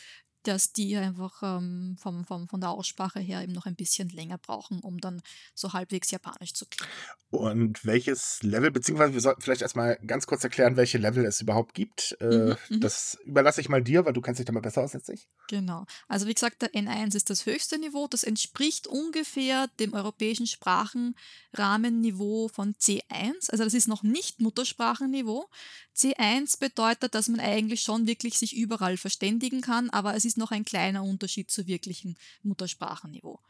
[0.47, 4.39] dass die einfach ähm, vom, vom, von der Aussprache her eben noch ein bisschen länger
[4.39, 5.21] brauchen, um dann
[5.55, 6.93] so halbwegs japanisch zu klingen.
[7.31, 11.75] Und welches Level, beziehungsweise wir sollten vielleicht erstmal ganz kurz erklären, welche Level es überhaupt
[11.75, 12.17] gibt.
[12.21, 14.83] Äh, mhm, mhm, das überlasse ich mal dir, weil du kennst dich da mal besser
[14.83, 15.27] aus als ich.
[15.49, 15.87] Genau.
[16.07, 18.07] Also wie gesagt, der N1 ist das höchste Niveau.
[18.07, 23.51] Das entspricht ungefähr dem europäischen Sprachenrahmenniveau von C1.
[23.51, 25.49] Also das ist noch nicht Muttersprachenniveau.
[25.97, 30.51] C1 bedeutet, dass man eigentlich schon wirklich sich überall verständigen kann, aber es ist noch
[30.51, 33.41] ein kleiner Unterschied zu wirklichen Muttersprachenniveau.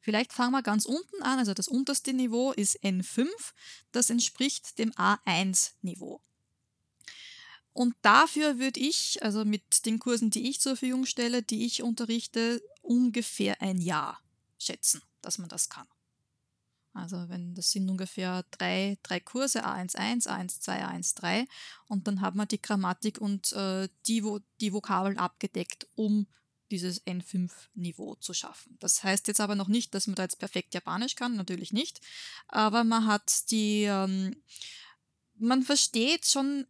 [0.00, 3.26] Vielleicht fangen wir ganz unten an, also das unterste Niveau ist N5,
[3.92, 6.20] das entspricht dem A1-Niveau.
[7.72, 11.82] Und dafür würde ich, also mit den Kursen, die ich zur Verfügung stelle, die ich
[11.82, 14.18] unterrichte, ungefähr ein Jahr
[14.58, 15.86] schätzen, dass man das kann.
[16.96, 21.46] Also wenn das sind ungefähr drei, drei Kurse, A11, A12, A13
[21.88, 24.24] und dann hat man die Grammatik und äh, die,
[24.60, 26.26] die Vokabeln abgedeckt, um
[26.70, 28.76] dieses N5-Niveau zu schaffen.
[28.80, 32.00] Das heißt jetzt aber noch nicht, dass man da jetzt perfekt Japanisch kann, natürlich nicht,
[32.48, 34.42] aber man hat die, ähm,
[35.38, 36.66] man versteht schon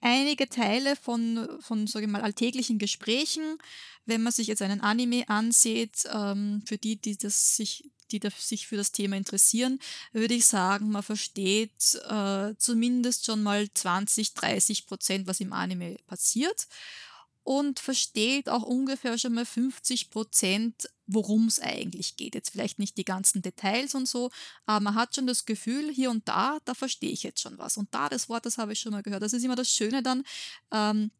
[0.00, 3.58] einige Teile von, von sage ich mal, alltäglichen Gesprächen.
[4.04, 8.66] Wenn man sich jetzt einen Anime ansieht, ähm, für die, die das sich die sich
[8.66, 9.78] für das Thema interessieren,
[10.12, 15.96] würde ich sagen, man versteht äh, zumindest schon mal 20, 30 Prozent, was im Anime
[16.06, 16.66] passiert
[17.46, 22.34] und versteht auch ungefähr schon mal 50 Prozent, worum es eigentlich geht.
[22.34, 24.30] Jetzt vielleicht nicht die ganzen Details und so,
[24.66, 27.76] aber man hat schon das Gefühl, hier und da, da verstehe ich jetzt schon was.
[27.76, 29.22] Und da, das Wort, das habe ich schon mal gehört.
[29.22, 30.24] Das ist immer das Schöne dann,
[30.72, 31.12] ähm,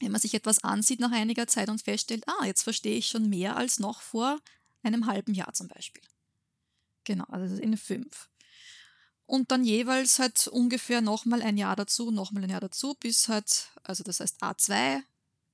[0.00, 3.30] wenn man sich etwas ansieht nach einiger Zeit und feststellt, ah, jetzt verstehe ich schon
[3.30, 4.38] mehr als noch vor
[4.82, 6.02] einem halben Jahr zum Beispiel.
[7.10, 8.28] Genau, also in fünf.
[9.26, 13.66] Und dann jeweils halt ungefähr nochmal ein Jahr dazu, nochmal ein Jahr dazu, bis halt,
[13.82, 15.02] also das heißt A2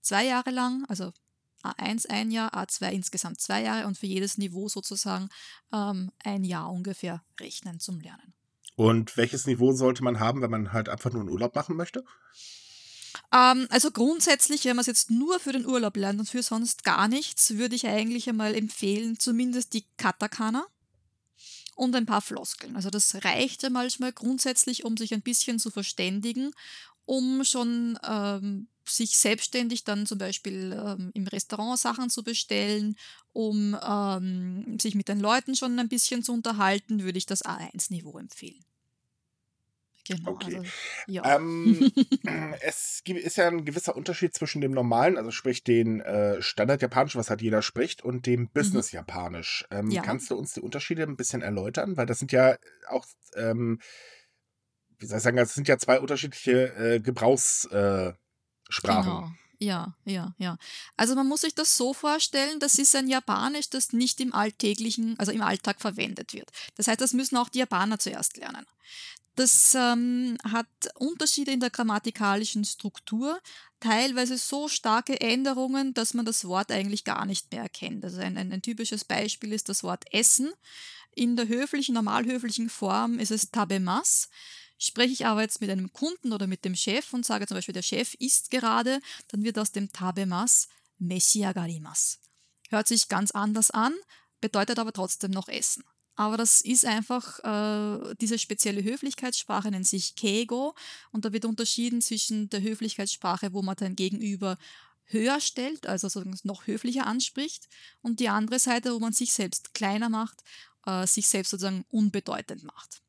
[0.02, 1.14] zwei Jahre lang, also
[1.62, 5.30] A1 ein Jahr, A2 insgesamt zwei Jahre und für jedes Niveau sozusagen
[5.72, 8.34] ähm, ein Jahr ungefähr rechnen zum Lernen.
[8.74, 12.04] Und welches Niveau sollte man haben, wenn man halt einfach nur einen Urlaub machen möchte?
[13.32, 16.84] Ähm, also grundsätzlich, wenn man es jetzt nur für den Urlaub lernt und für sonst
[16.84, 20.66] gar nichts, würde ich eigentlich einmal empfehlen, zumindest die Katakana
[21.76, 22.74] und ein paar Floskeln.
[22.74, 26.52] Also das reicht ja manchmal grundsätzlich, um sich ein bisschen zu verständigen,
[27.04, 32.96] um schon ähm, sich selbstständig dann zum Beispiel ähm, im Restaurant Sachen zu bestellen,
[33.32, 38.18] um ähm, sich mit den Leuten schon ein bisschen zu unterhalten, würde ich das A1-Niveau
[38.18, 38.64] empfehlen.
[40.06, 40.56] Genau, okay.
[40.56, 40.70] Also,
[41.06, 41.36] ja.
[41.36, 41.92] ähm,
[42.60, 47.30] es ist ja ein gewisser Unterschied zwischen dem normalen, also sprich den äh, Standard-Japanisch, was
[47.30, 48.48] halt jeder spricht, und dem mhm.
[48.50, 49.66] Business-Japanisch.
[49.70, 50.02] Ähm, ja.
[50.02, 51.96] Kannst du uns die Unterschiede ein bisschen erläutern?
[51.96, 52.56] Weil das sind ja
[52.88, 53.80] auch, ähm,
[54.98, 58.16] wie soll ich sagen, das sind ja zwei unterschiedliche äh, Gebrauchssprachen.
[58.74, 59.30] Genau.
[59.58, 60.58] Ja, ja, ja.
[60.96, 65.18] Also man muss sich das so vorstellen, das ist ein Japanisch, das nicht im alltäglichen,
[65.18, 66.50] also im Alltag verwendet wird.
[66.76, 68.66] Das heißt, das müssen auch die Japaner zuerst lernen.
[69.36, 73.38] Das ähm, hat Unterschiede in der grammatikalischen Struktur,
[73.80, 78.02] teilweise so starke Änderungen, dass man das Wort eigentlich gar nicht mehr erkennt.
[78.02, 80.50] Also ein, ein, ein typisches Beispiel ist das Wort Essen.
[81.14, 84.30] In der höflichen, normalhöflichen Form ist es tabemas.
[84.78, 87.74] Spreche ich aber jetzt mit einem Kunden oder mit dem Chef und sage zum Beispiel,
[87.74, 90.68] der Chef isst gerade, dann wird aus dem tabemas
[90.98, 92.20] meshiagarimas.
[92.70, 93.94] Hört sich ganz anders an,
[94.40, 95.84] bedeutet aber trotzdem noch Essen.
[96.16, 100.74] Aber das ist einfach, äh, diese spezielle Höflichkeitssprache nennt sich Keigo
[101.12, 104.56] und da wird unterschieden zwischen der Höflichkeitssprache, wo man dann gegenüber
[105.04, 107.68] höher stellt, also noch höflicher anspricht,
[108.02, 110.42] und die andere Seite, wo man sich selbst kleiner macht,
[110.86, 113.02] äh, sich selbst sozusagen unbedeutend macht.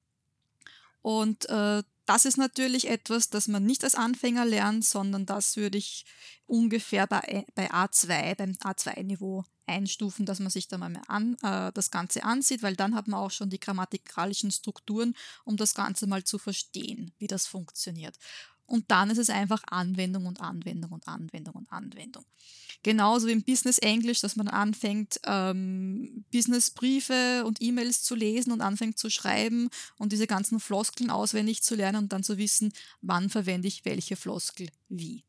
[1.01, 5.77] Und äh, das ist natürlich etwas, das man nicht als Anfänger lernt, sondern das würde
[5.77, 6.05] ich
[6.45, 11.91] ungefähr bei, bei A2, beim A2-Niveau einstufen, dass man sich da mal an, äh, das
[11.91, 16.23] Ganze ansieht, weil dann hat man auch schon die grammatikalischen Strukturen, um das Ganze mal
[16.23, 18.17] zu verstehen, wie das funktioniert.
[18.67, 22.25] Und dann ist es einfach Anwendung und Anwendung und Anwendung und Anwendung.
[22.83, 28.61] Genauso wie im Business Englisch, dass man anfängt, ähm, Businessbriefe und E-Mails zu lesen und
[28.61, 33.29] anfängt zu schreiben und diese ganzen Floskeln auswendig zu lernen und dann zu wissen, wann
[33.29, 35.23] verwende ich welche Floskel wie.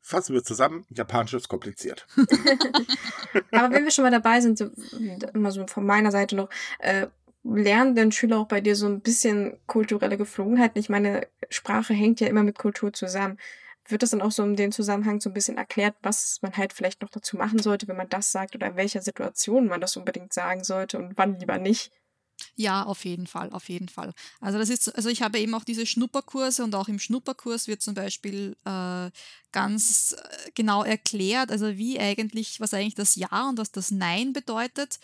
[0.00, 2.06] Fassen wir zusammen, Japanisch ist kompliziert.
[3.52, 4.60] Aber wenn wir schon mal dabei sind,
[5.34, 7.08] immer so von meiner Seite noch, äh,
[7.44, 10.78] lernen denn Schüler auch bei dir so ein bisschen kulturelle Geflogenheiten?
[10.80, 13.38] Ich meine, Sprache hängt ja immer mit Kultur zusammen.
[13.88, 16.72] Wird das dann auch so in dem Zusammenhang so ein bisschen erklärt, was man halt
[16.72, 19.96] vielleicht noch dazu machen sollte, wenn man das sagt oder in welcher Situation man das
[19.96, 21.92] unbedingt sagen sollte und wann lieber nicht?
[22.56, 24.12] Ja, auf jeden Fall, auf jeden Fall.
[24.40, 27.82] Also das ist, also ich habe eben auch diese Schnupperkurse und auch im Schnupperkurs wird
[27.82, 29.10] zum Beispiel äh,
[29.52, 34.32] ganz äh, genau erklärt, also wie eigentlich, was eigentlich das Ja und was das Nein
[34.32, 34.98] bedeutet.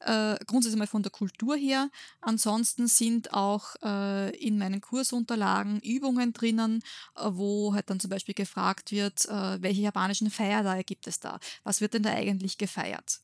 [0.00, 1.90] Äh, grundsätzlich mal von der Kultur her.
[2.20, 6.82] Ansonsten sind auch äh, in meinen Kursunterlagen Übungen drinnen,
[7.16, 11.38] äh, wo halt dann zum Beispiel gefragt wird, äh, welche japanischen Feiertage gibt es da?
[11.64, 13.20] Was wird denn da eigentlich gefeiert?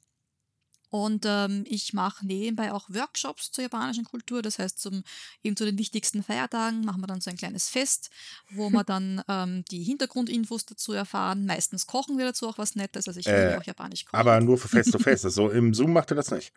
[0.92, 4.42] Und ähm, ich mache nebenbei auch Workshops zur japanischen Kultur.
[4.42, 5.04] Das heißt, zum,
[5.42, 8.10] eben zu den wichtigsten Feiertagen machen wir dann so ein kleines Fest,
[8.50, 11.46] wo wir dann ähm, die Hintergrundinfos dazu erfahren.
[11.46, 13.08] Meistens kochen wir dazu auch was Nettes.
[13.08, 14.20] Also ich äh, auch japanisch kochen.
[14.20, 15.24] Aber nur für Face-to-Face.
[15.24, 16.52] also im Zoom macht ihr das nicht.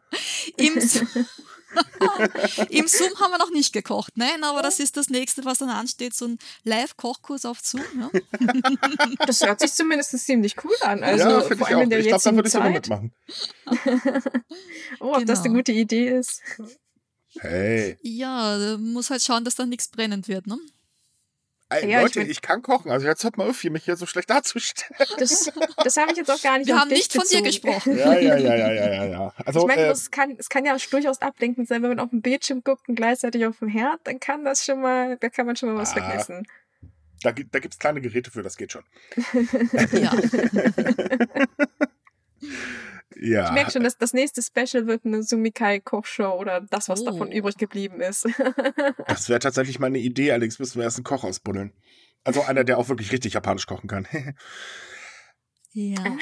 [0.58, 0.74] Im,
[2.70, 5.70] Im Zoom haben wir noch nicht gekocht, nein, aber das ist das nächste, was dann
[5.70, 7.84] ansteht, so ein Live-Kochkurs auf Zoom.
[8.00, 8.10] Ja?
[9.26, 11.04] Das hört sich zumindest ziemlich cool an.
[11.04, 12.68] Also ja, vor allem in der ich jetzigen glaub, da Zeit.
[12.68, 13.14] Ich mitmachen.
[15.00, 15.26] oh, ob genau.
[15.26, 15.56] das eine genau.
[15.58, 16.42] gute Idee ist.
[17.40, 17.98] Hey.
[18.02, 20.58] Ja, muss halt schauen, dass da nichts brennend wird, ne?
[21.70, 22.92] Ey, ja, Leute, ich, mein, ich, kann kochen.
[22.92, 25.10] Also jetzt hört mal auf, hier mich hier so schlecht darzustellen.
[25.18, 25.52] Das,
[25.84, 27.98] das habe ich jetzt auch gar nicht Wir haben nicht von dir gesprochen.
[27.98, 29.34] Ja, ja, ja, ja, ja, ja.
[29.46, 32.12] Also, ich meine, äh, es, kann, es kann ja durchaus ablenkend sein, wenn man auf
[32.12, 35.48] dem Bildschirm guckt und gleichzeitig auf dem Herd, dann kann das schon mal, da kann
[35.48, 36.46] man schon mal was ah, vergessen.
[37.24, 38.84] Da, da gibt es kleine Geräte für, das geht schon.
[39.92, 40.14] ja.
[43.16, 43.46] Ja.
[43.46, 47.06] Ich merke schon, dass das nächste Special wird eine Sumikai-Kochshow oder das, was oh.
[47.06, 48.26] davon übrig geblieben ist.
[49.08, 51.74] das wäre tatsächlich mal eine Idee, allerdings müssen wir erst einen Koch ausbuddeln.
[52.24, 54.08] Also einer, der auch wirklich richtig japanisch kochen kann.
[55.72, 56.18] ja.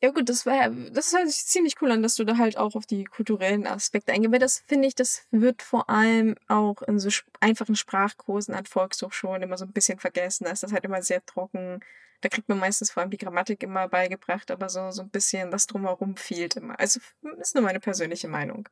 [0.00, 2.76] Ja gut, das war das hört sich ziemlich cool an, dass du da halt auch
[2.76, 4.32] auf die kulturellen Aspekte eingehst.
[4.32, 7.08] Weil das finde ich, das wird vor allem auch in so
[7.40, 10.44] einfachen Sprachkursen an Volkshochschulen immer so ein bisschen vergessen.
[10.44, 11.80] Da ist das halt immer sehr trocken
[12.20, 15.50] da kriegt man meistens vor allem die Grammatik immer beigebracht, aber so, so ein bisschen
[15.50, 16.78] das drumherum fehlt immer.
[16.78, 17.00] Also
[17.38, 18.68] ist nur meine persönliche Meinung.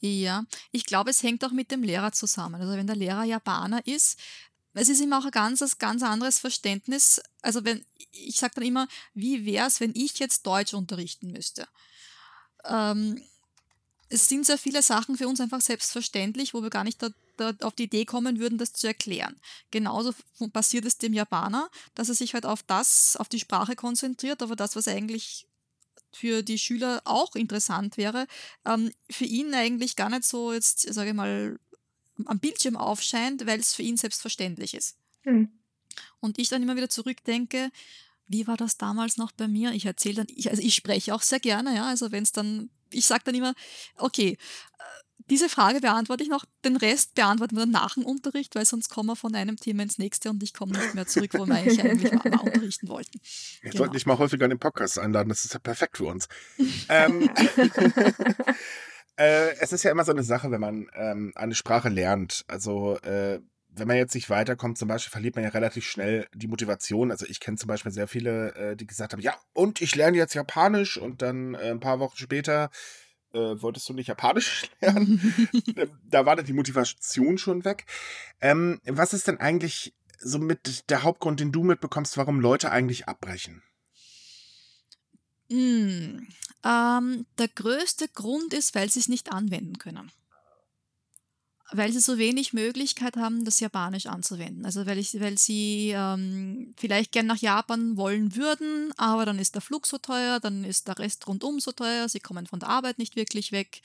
[0.00, 2.60] Ja, ich glaube, es hängt auch mit dem Lehrer zusammen.
[2.60, 4.18] Also wenn der Lehrer Japaner ist,
[4.74, 7.20] es ist immer auch ein ganz, ganz anderes Verständnis.
[7.42, 11.66] Also wenn, ich sage dann immer, wie wäre es, wenn ich jetzt Deutsch unterrichten müsste?
[12.64, 13.20] Ähm,
[14.08, 17.74] es sind sehr viele Sachen für uns einfach selbstverständlich, wo wir gar nicht da auf
[17.74, 19.40] die Idee kommen würden, das zu erklären.
[19.70, 20.14] Genauso
[20.52, 24.56] passiert es dem Japaner, dass er sich halt auf das, auf die Sprache konzentriert, aber
[24.56, 25.46] das, was eigentlich
[26.12, 28.26] für die Schüler auch interessant wäre,
[28.64, 31.58] ähm, für ihn eigentlich gar nicht so jetzt, sage ich mal,
[32.24, 34.96] am Bildschirm aufscheint, weil es für ihn selbstverständlich ist.
[35.22, 35.50] Hm.
[36.20, 37.70] Und ich dann immer wieder zurückdenke,
[38.26, 39.72] wie war das damals noch bei mir?
[39.72, 42.70] Ich erzähle dann, ich, also ich spreche auch sehr gerne, ja, also wenn es dann
[42.92, 43.54] ich sage dann immer,
[43.96, 44.32] okay,
[44.78, 44.97] äh,
[45.30, 48.88] diese Frage beantworte ich noch, den Rest beantworten wir dann nach dem Unterricht, weil sonst
[48.88, 51.54] kommen wir von einem Thema ins nächste und ich komme nicht mehr zurück, wo wir
[51.54, 53.18] eigentlich, eigentlich mal, mal unterrichten wollten.
[53.22, 53.76] Ich genau.
[53.76, 56.28] sollte dich mal häufiger in den Podcast einladen, das ist ja perfekt für uns.
[56.88, 57.28] ähm,
[59.16, 62.44] äh, es ist ja immer so eine Sache, wenn man ähm, eine Sprache lernt.
[62.48, 66.48] Also äh, wenn man jetzt nicht weiterkommt, zum Beispiel, verliert man ja relativ schnell die
[66.48, 67.10] Motivation.
[67.10, 70.16] Also ich kenne zum Beispiel sehr viele, äh, die gesagt haben, ja, und ich lerne
[70.16, 72.70] jetzt Japanisch und dann äh, ein paar Wochen später
[73.32, 75.52] äh, wolltest du nicht Japanisch lernen.
[75.76, 77.86] Ähm, da war dann die Motivation schon weg.
[78.40, 83.06] Ähm, was ist denn eigentlich so mit der Hauptgrund, den du mitbekommst, warum Leute eigentlich
[83.08, 83.62] abbrechen?
[85.48, 86.26] Mm,
[86.64, 90.10] ähm, der größte Grund ist, weil sie es nicht anwenden können
[91.72, 94.64] weil sie so wenig Möglichkeit haben, das Japanisch anzuwenden.
[94.64, 99.54] Also weil, ich, weil sie ähm, vielleicht gern nach Japan wollen würden, aber dann ist
[99.54, 102.70] der Flug so teuer, dann ist der Rest rundum so teuer, sie kommen von der
[102.70, 103.82] Arbeit nicht wirklich weg.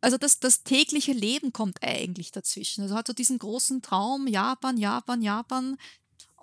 [0.00, 2.82] Also das, das tägliche Leben kommt eigentlich dazwischen.
[2.82, 5.76] Also hat so diesen großen Traum, Japan, Japan, Japan,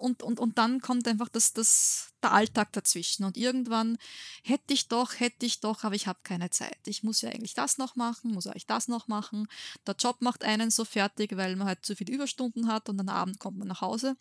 [0.01, 3.23] und, und, und dann kommt einfach das, das, der Alltag dazwischen.
[3.23, 3.97] Und irgendwann
[4.43, 6.79] hätte ich doch, hätte ich doch, aber ich habe keine Zeit.
[6.85, 9.47] Ich muss ja eigentlich das noch machen, muss eigentlich das noch machen.
[9.85, 13.09] Der Job macht einen so fertig, weil man halt zu viele Überstunden hat und am
[13.09, 14.17] Abend kommt man nach Hause.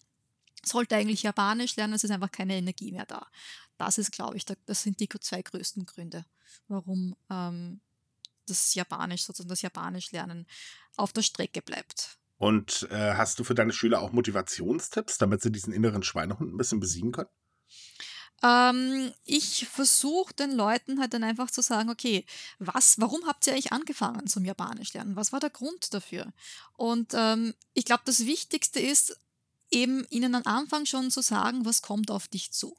[0.62, 3.26] Sollte eigentlich Japanisch lernen, es ist einfach keine Energie mehr da.
[3.78, 6.26] Das ist, glaube ich, das sind die zwei größten Gründe,
[6.68, 7.80] warum ähm,
[8.46, 10.46] das Japanisch, sozusagen das Japanisch lernen
[10.96, 12.19] auf der Strecke bleibt.
[12.40, 16.56] Und äh, hast du für deine Schüler auch Motivationstipps, damit sie diesen inneren Schweinehund ein
[16.56, 17.28] bisschen besiegen können?
[18.42, 22.24] Ähm, ich versuche den Leuten halt dann einfach zu sagen, okay,
[22.58, 25.16] was, warum habt ihr eigentlich angefangen zum Japanisch lernen?
[25.16, 26.32] Was war der Grund dafür?
[26.78, 29.20] Und ähm, ich glaube, das Wichtigste ist
[29.70, 32.74] eben ihnen am Anfang schon zu sagen, was kommt auf dich zu.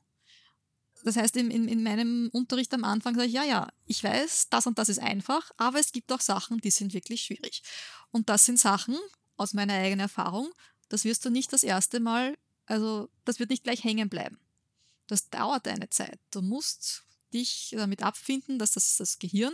[1.03, 4.49] Das heißt, in, in, in meinem Unterricht am Anfang sage ich, ja, ja, ich weiß,
[4.49, 7.61] das und das ist einfach, aber es gibt auch Sachen, die sind wirklich schwierig.
[8.09, 8.97] Und das sind Sachen,
[9.41, 10.51] aus meiner eigenen Erfahrung,
[10.89, 14.39] das wirst du nicht das erste Mal, also das wird nicht gleich hängen bleiben.
[15.07, 16.19] Das dauert eine Zeit.
[16.31, 19.53] Du musst dich damit abfinden, dass das, das Gehirn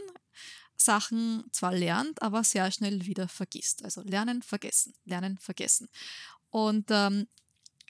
[0.75, 3.83] Sachen zwar lernt, aber sehr schnell wieder vergisst.
[3.83, 5.89] Also lernen, vergessen, lernen, vergessen.
[6.49, 7.27] Und ähm,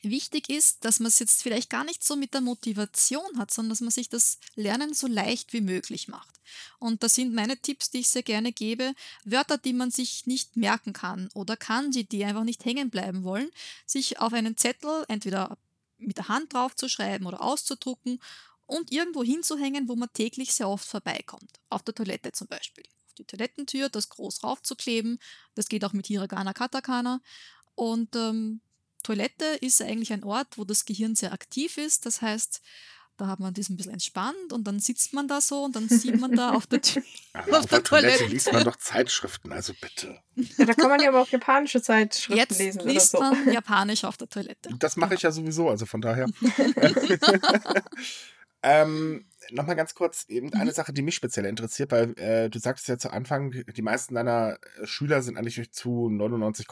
[0.09, 3.69] wichtig ist, dass man es jetzt vielleicht gar nicht so mit der Motivation hat, sondern
[3.71, 6.39] dass man sich das Lernen so leicht wie möglich macht.
[6.79, 8.93] Und das sind meine Tipps, die ich sehr gerne gebe.
[9.25, 13.49] Wörter, die man sich nicht merken kann oder Kanji, die einfach nicht hängen bleiben wollen,
[13.85, 15.57] sich auf einen Zettel entweder
[15.97, 18.19] mit der Hand drauf zu schreiben oder auszudrucken
[18.65, 21.59] und irgendwo hinzuhängen, wo man täglich sehr oft vorbeikommt.
[21.69, 22.83] Auf der Toilette zum Beispiel.
[23.07, 25.19] Auf die Toilettentür, das groß raufzukleben.
[25.55, 27.21] Das geht auch mit Hiragana Katakana.
[27.75, 28.61] Und ähm,
[29.03, 32.05] Toilette ist eigentlich ein Ort, wo das Gehirn sehr aktiv ist.
[32.05, 32.61] Das heißt,
[33.17, 35.89] da hat man das ein bisschen entspannt und dann sitzt man da so und dann
[35.89, 37.01] sieht man da auf der, Tür,
[37.33, 40.19] auf, auf der, der Toilette, Toilette liest man doch Zeitschriften, also bitte.
[40.35, 42.81] Ja, da kann man ja aber auch japanische Zeitschriften Jetzt lesen.
[42.81, 43.35] Jetzt liest oder so.
[43.35, 44.69] man Japanisch auf der Toilette.
[44.77, 46.27] Das mache ich ja sowieso, also von daher.
[48.67, 50.75] ähm, nochmal ganz kurz, eben eine mhm.
[50.75, 54.57] Sache, die mich speziell interessiert, weil äh, du sagtest ja zu Anfang, die meisten deiner
[54.81, 56.67] äh, Schüler sind eigentlich zu 99,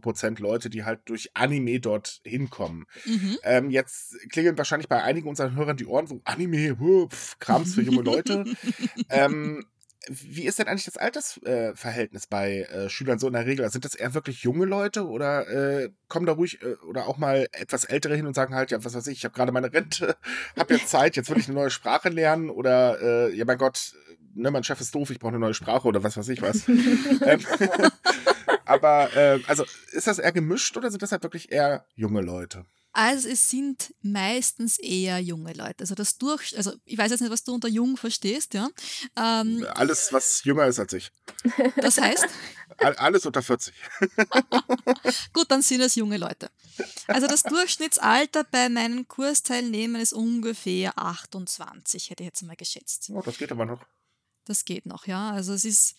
[0.00, 2.86] Prozent Leute, die halt durch Anime dort hinkommen.
[3.04, 3.38] Mhm.
[3.42, 6.76] Ähm, jetzt klingeln wahrscheinlich bei einigen unserer Hörern die Ohren so, Anime,
[7.10, 8.44] pf, Krams für junge Leute.
[9.10, 9.64] ähm,
[10.08, 13.68] wie ist denn eigentlich das Altersverhältnis äh, bei äh, Schülern so in der Regel?
[13.70, 17.48] Sind das eher wirklich junge Leute oder äh, kommen da ruhig äh, oder auch mal
[17.52, 20.16] etwas Ältere hin und sagen halt, ja, was weiß ich, ich habe gerade meine Rente,
[20.58, 23.94] habe jetzt Zeit, jetzt will ich eine neue Sprache lernen oder äh, ja, mein Gott,
[24.34, 26.68] ne, mein Chef ist doof, ich brauche eine neue Sprache oder was weiß ich was.
[26.68, 27.40] ähm,
[28.64, 32.64] aber äh, also ist das eher gemischt oder sind das halt wirklich eher junge Leute?
[32.96, 35.80] Also es sind meistens eher junge Leute.
[35.80, 38.68] Also das durch, also ich weiß jetzt nicht, was du unter jung verstehst, ja.
[39.16, 41.10] Ähm, Alles, was jünger ist als ich.
[41.76, 42.24] Das heißt?
[42.78, 43.74] Alles unter 40.
[45.32, 46.50] Gut, dann sind es junge Leute.
[47.08, 53.10] Also das Durchschnittsalter bei meinen Kursteilnehmern ist ungefähr 28, hätte ich jetzt mal geschätzt.
[53.12, 53.84] Oh, das geht aber noch.
[54.44, 55.32] Das geht noch, ja.
[55.32, 55.96] Also es ist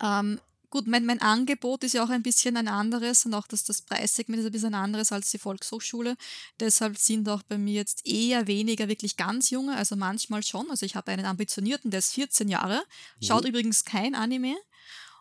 [0.00, 0.40] ähm,
[0.74, 3.80] Gut, mein, mein Angebot ist ja auch ein bisschen ein anderes und auch das, das
[3.80, 6.16] Preissegment ist ein bisschen anderes als die Volkshochschule.
[6.58, 10.68] Deshalb sind auch bei mir jetzt eher weniger wirklich ganz junge, also manchmal schon.
[10.70, 12.82] Also ich habe einen ambitionierten, der ist 14 Jahre,
[13.22, 13.50] schaut mhm.
[13.50, 14.56] übrigens kein Anime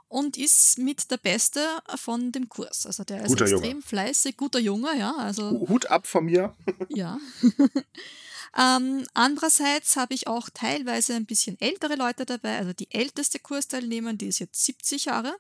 [0.08, 1.60] und ist mit der Beste
[1.98, 2.88] von dem Kurs.
[2.88, 3.82] Also der ist guter extrem Junge.
[3.84, 5.13] fleißig, guter Junge, ja.
[5.18, 6.56] Also, Hut ab von mir.
[6.89, 7.20] ja.
[8.56, 12.58] Ähm, andererseits habe ich auch teilweise ein bisschen ältere Leute dabei.
[12.58, 15.36] Also die älteste Kursteilnehmerin, die ist jetzt 70 Jahre.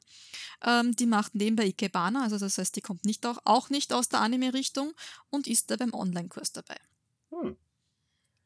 [0.63, 4.09] Ähm, die macht nebenbei Ikebana, also das heißt, die kommt nicht auch, auch nicht aus
[4.09, 4.93] der Anime-Richtung
[5.29, 6.77] und ist da beim Online-Kurs dabei.
[7.29, 7.55] Hm.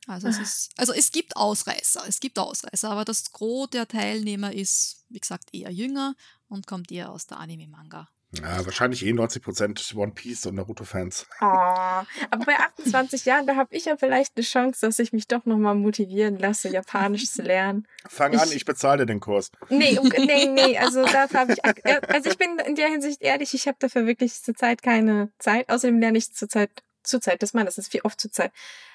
[0.08, 4.53] Also es, ist, also es gibt Ausreißer, es gibt Ausreißer, aber das Gros der Teilnehmer
[4.53, 6.15] ist, wie gesagt, eher jünger
[6.47, 11.27] und kommt eher aus der Anime-Manga ja, wahrscheinlich eh 90% One Piece und Naruto-Fans.
[11.39, 15.27] Oh, aber bei 28 Jahren, da habe ich ja vielleicht eine Chance, dass ich mich
[15.27, 17.87] doch nochmal motivieren lasse, Japanisch zu lernen.
[18.07, 19.51] Fang ich, an, ich bezahle den Kurs.
[19.69, 23.67] Nee, nee, nee, also dafür habe ich, also ich bin in der Hinsicht ehrlich, ich
[23.67, 25.69] habe dafür wirklich zurzeit keine Zeit.
[25.69, 26.71] Außerdem lerne ich zurzeit
[27.07, 28.51] zurzeit, das meine, das ist viel oft zurzeit.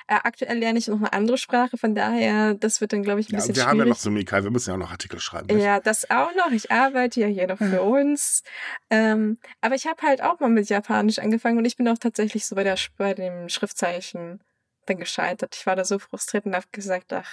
[0.07, 3.29] Äh, aktuell lerne ich noch eine andere Sprache, von daher, das wird dann, glaube ich,
[3.29, 3.69] ein ja, bisschen wir schwierig.
[3.69, 5.55] haben ja noch so Mikai, wir müssen ja auch noch Artikel schreiben.
[5.55, 5.65] Nicht?
[5.65, 6.51] Ja, das auch noch.
[6.53, 8.43] Ich arbeite ja hier noch für uns.
[8.91, 12.47] Ähm, aber ich habe halt auch mal mit Japanisch angefangen und ich bin auch tatsächlich
[12.47, 14.41] so bei, der, bei dem Schriftzeichen
[14.87, 15.55] dann gescheitert.
[15.57, 17.31] Ich war da so frustriert und habe gesagt, ach,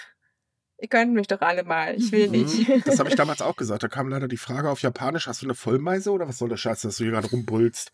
[0.81, 1.95] Ihr könnt mich doch alle mal.
[1.95, 2.31] Ich will mhm.
[2.31, 2.87] nicht.
[2.87, 3.83] Das habe ich damals auch gesagt.
[3.83, 6.57] Da kam leider die Frage auf Japanisch: Hast du eine Vollmeise oder was soll der
[6.57, 7.91] Scheiß, dass du hier gerade rumbrüllst?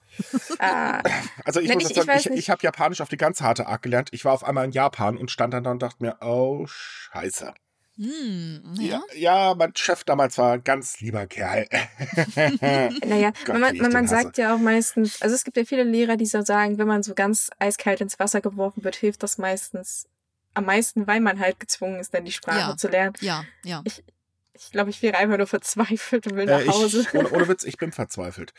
[0.59, 1.01] Ah.
[1.43, 3.67] Also, ich Nein, muss ich, sagen, ich, ich, ich habe Japanisch auf die ganz harte
[3.67, 4.09] Art gelernt.
[4.11, 7.53] Ich war auf einmal in Japan und stand dann da und dachte mir: Oh, Scheiße.
[7.97, 9.01] Hm, ja.
[9.13, 9.47] ja.
[9.49, 11.65] ja, mein Chef damals war ein ganz lieber Kerl.
[13.05, 16.17] naja, Gott, man, man, man sagt ja auch meistens, also es gibt ja viele Lehrer,
[16.17, 20.07] die so sagen, wenn man so ganz eiskalt ins Wasser geworfen wird, hilft das meistens
[20.55, 23.13] am meisten, weil man halt gezwungen ist, dann die Sprache ja, zu lernen.
[23.21, 23.81] Ja, ja.
[23.85, 24.03] Ich,
[24.53, 27.01] ich glaube, ich wäre einfach nur verzweifelt und will nach Hause.
[27.01, 28.53] ich, ohne, ohne, Witz, ich bin verzweifelt.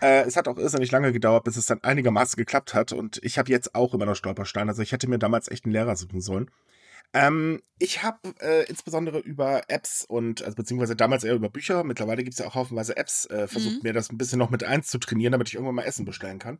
[0.00, 2.92] Äh, es hat auch irrsinnig lange gedauert, bis es dann einigermaßen geklappt hat.
[2.92, 4.70] Und ich habe jetzt auch immer noch Stolpersteine.
[4.70, 6.50] Also ich hätte mir damals echt einen Lehrer suchen sollen.
[7.12, 12.24] Ähm, ich habe äh, insbesondere über Apps und, also beziehungsweise damals eher über Bücher, mittlerweile
[12.24, 13.80] gibt es ja auch haufenweise Apps, äh, versucht mhm.
[13.84, 16.40] mir das ein bisschen noch mit eins zu trainieren, damit ich irgendwann mal Essen bestellen
[16.40, 16.58] kann.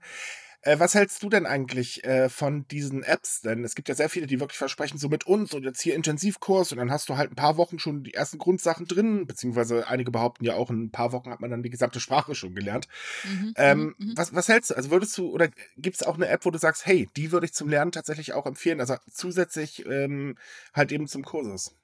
[0.63, 3.41] Äh, was hältst du denn eigentlich äh, von diesen Apps?
[3.43, 5.95] Denn es gibt ja sehr viele, die wirklich versprechen, so mit uns und jetzt hier
[5.95, 9.89] Intensivkurs und dann hast du halt ein paar Wochen schon die ersten Grundsachen drin, beziehungsweise
[9.89, 12.55] einige behaupten ja auch, in ein paar Wochen hat man dann die gesamte Sprache schon
[12.55, 12.89] gelernt.
[13.25, 13.95] Mhm, ähm, mhm.
[13.99, 14.13] mhm.
[14.17, 14.75] was, was hältst du?
[14.75, 17.47] Also würdest du, oder gibt es auch eine App, wo du sagst, hey, die würde
[17.47, 20.37] ich zum Lernen tatsächlich auch empfehlen, also zusätzlich ähm,
[20.73, 21.75] halt eben zum Kursus?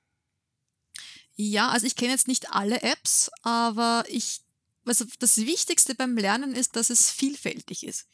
[1.37, 4.41] Ja, also ich kenne jetzt nicht alle Apps, aber ich,
[4.85, 8.07] also das Wichtigste beim Lernen ist, dass es vielfältig ist.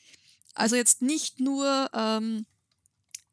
[0.57, 2.47] Also jetzt nicht nur, ähm,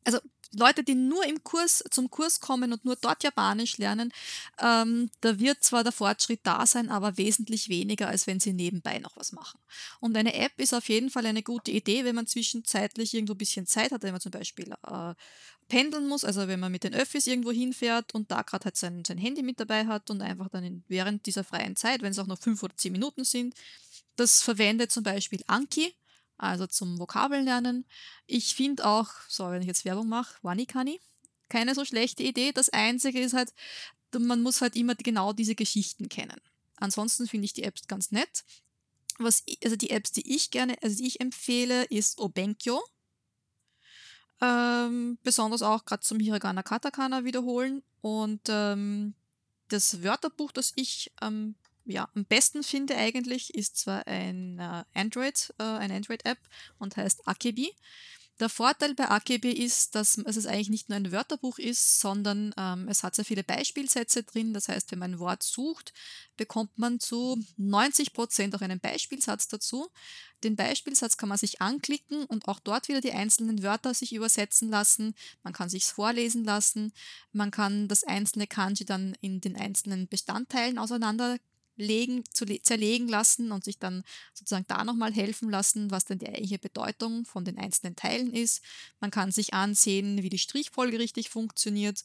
[0.03, 0.19] also
[0.55, 4.13] Leute, die nur im Kurs zum Kurs kommen und nur dort Japanisch lernen,
[4.59, 8.99] ähm, da wird zwar der Fortschritt da sein, aber wesentlich weniger, als wenn sie nebenbei
[8.99, 9.59] noch was machen.
[9.99, 13.39] Und eine App ist auf jeden Fall eine gute Idee, wenn man zwischenzeitlich irgendwo ein
[13.39, 15.15] bisschen Zeit hat, wenn man zum Beispiel äh,
[15.69, 19.03] pendeln muss, also wenn man mit den Öffis irgendwo hinfährt und da gerade halt sein,
[19.05, 22.19] sein Handy mit dabei hat und einfach dann in, während dieser freien Zeit, wenn es
[22.19, 23.55] auch noch fünf oder zehn Minuten sind,
[24.15, 25.95] das verwendet zum Beispiel Anki
[26.37, 27.85] also zum Vokabeln lernen.
[28.25, 30.99] Ich finde auch, so wenn ich jetzt Werbung mache, Wanikani,
[31.49, 32.51] keine so schlechte Idee.
[32.51, 33.53] Das Einzige ist halt,
[34.17, 36.39] man muss halt immer genau diese Geschichten kennen.
[36.77, 38.43] Ansonsten finde ich die Apps ganz nett.
[39.19, 42.83] Was, also die Apps, die ich gerne, also die ich empfehle, ist Obenkyo.
[44.41, 47.83] Ähm, besonders auch gerade zum Hiragana Katakana wiederholen.
[48.01, 49.13] Und ähm,
[49.69, 51.55] das Wörterbuch, das ich ähm,
[51.85, 56.39] ja, am besten finde eigentlich, ist zwar ein äh, Android, äh, eine Android-App
[56.79, 57.73] und heißt Akebi.
[58.39, 62.87] Der Vorteil bei Akebi ist, dass es eigentlich nicht nur ein Wörterbuch ist, sondern ähm,
[62.87, 64.53] es hat sehr viele Beispielsätze drin.
[64.53, 65.93] Das heißt, wenn man ein Wort sucht,
[66.35, 69.87] bekommt man zu 90 Prozent auch einen Beispielsatz dazu.
[70.43, 74.69] Den Beispielsatz kann man sich anklicken und auch dort wieder die einzelnen Wörter sich übersetzen
[74.69, 75.13] lassen.
[75.43, 76.91] Man kann sich vorlesen lassen.
[77.33, 81.37] Man kann das einzelne Kanji dann in den einzelnen Bestandteilen auseinander
[81.75, 84.03] legen, zu zerlegen lassen und sich dann
[84.33, 88.61] sozusagen da nochmal helfen lassen, was denn die eigentliche Bedeutung von den einzelnen Teilen ist.
[88.99, 92.03] Man kann sich ansehen, wie die Strichfolge richtig funktioniert.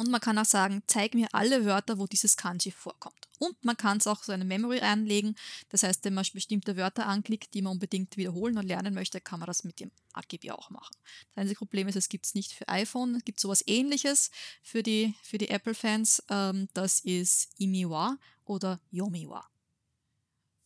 [0.00, 3.28] Und man kann auch sagen, zeig mir alle Wörter, wo dieses Kanji vorkommt.
[3.38, 5.36] Und man kann es auch so eine Memory anlegen.
[5.68, 9.40] Das heißt, wenn man bestimmte Wörter anklickt, die man unbedingt wiederholen und lernen möchte, kann
[9.40, 10.96] man das mit dem AGB auch machen.
[11.34, 13.16] Das einzige Problem ist, es gibt es nicht für iPhone.
[13.16, 14.30] Es gibt sowas ähnliches
[14.62, 16.22] für die, für die Apple-Fans.
[16.30, 19.50] Ähm, das ist Imiwa oder Yomiwa.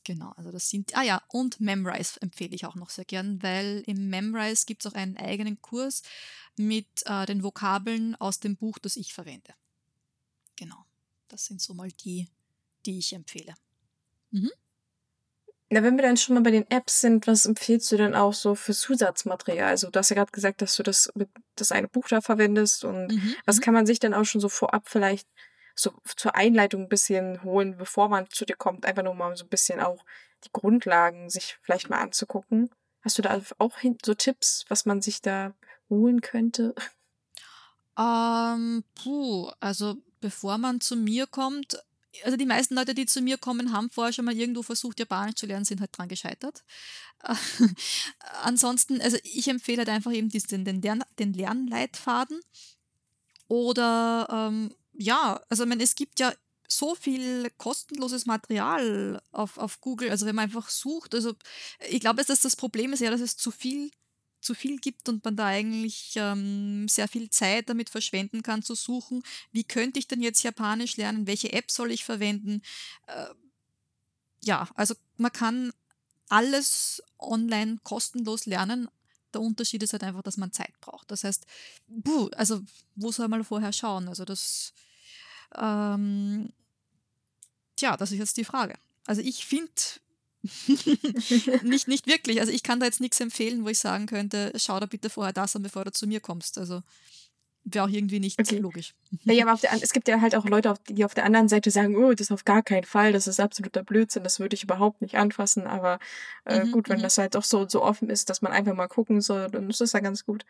[0.04, 3.82] Genau, also das sind, ah ja, und Memrise empfehle ich auch noch sehr gern, weil
[3.86, 6.02] im Memrise gibt es auch einen eigenen Kurs
[6.56, 9.54] mit äh, den Vokabeln aus dem Buch, das ich verwende.
[10.56, 10.84] Genau,
[11.28, 12.28] das sind so mal die,
[12.84, 13.54] die ich empfehle.
[14.30, 14.50] Mhm.
[15.70, 18.34] Na, wenn wir dann schon mal bei den Apps sind, was empfiehlst du denn auch
[18.34, 19.70] so für Zusatzmaterial?
[19.70, 22.84] Also du hast ja gerade gesagt, dass du das mit das eine Buch da verwendest
[22.84, 23.34] und mhm.
[23.46, 23.60] was mhm.
[23.62, 25.26] kann man sich dann auch schon so vorab vielleicht
[25.74, 29.44] so zur Einleitung ein bisschen holen, bevor man zu dir kommt, einfach nur mal so
[29.44, 30.04] ein bisschen auch
[30.44, 32.70] die Grundlagen sich vielleicht mal anzugucken.
[33.02, 33.72] Hast du da auch
[34.04, 35.54] so Tipps, was man sich da
[35.90, 36.74] holen könnte?
[37.98, 41.78] Ähm, puh, also bevor man zu mir kommt,
[42.22, 45.34] also die meisten Leute, die zu mir kommen, haben vorher schon mal irgendwo versucht, Japanisch
[45.34, 46.64] zu lernen, sind halt dran gescheitert.
[48.42, 52.40] ansonsten, also ich empfehle halt einfach eben diesen, den, Lern, den Lernleitfaden
[53.48, 56.32] oder ähm, ja, also ich meine, es gibt ja
[56.68, 61.34] so viel kostenloses Material auf, auf Google, also wenn man einfach sucht, also
[61.88, 63.90] ich glaube, dass das Problem ist ja, dass es zu viel
[64.40, 68.74] zu viel gibt und man da eigentlich ähm, sehr viel Zeit damit verschwenden kann zu
[68.74, 69.22] suchen,
[69.52, 72.60] wie könnte ich denn jetzt Japanisch lernen, welche App soll ich verwenden.
[73.06, 73.26] Äh,
[74.42, 75.72] ja, also man kann
[76.28, 78.88] alles online kostenlos lernen,
[79.32, 81.10] der Unterschied ist halt einfach, dass man Zeit braucht.
[81.10, 81.46] Das heißt,
[82.04, 82.60] puh, also
[82.94, 84.08] wo soll man vorher schauen?
[84.08, 84.72] Also das,
[85.58, 86.50] ähm,
[87.76, 88.74] tja, das ist jetzt die Frage.
[89.06, 89.70] Also ich finde
[91.62, 92.40] nicht, nicht wirklich.
[92.40, 95.32] Also ich kann da jetzt nichts empfehlen, wo ich sagen könnte, schau da bitte vorher
[95.32, 96.58] das an, bevor du zu mir kommst.
[96.58, 96.82] Also
[97.64, 98.58] wäre auch irgendwie nicht okay.
[98.58, 98.94] logisch.
[99.24, 101.96] Ja, aber der, es gibt ja halt auch Leute, die auf der anderen Seite sagen,
[101.96, 105.00] oh, das ist auf gar keinen Fall, das ist absoluter Blödsinn, das würde ich überhaupt
[105.00, 105.66] nicht anfassen.
[105.66, 105.98] Aber
[106.44, 107.02] äh, mhm, gut, wenn mhm.
[107.04, 109.80] das halt auch so, so offen ist, dass man einfach mal gucken soll, dann ist
[109.80, 110.44] das ja ganz gut.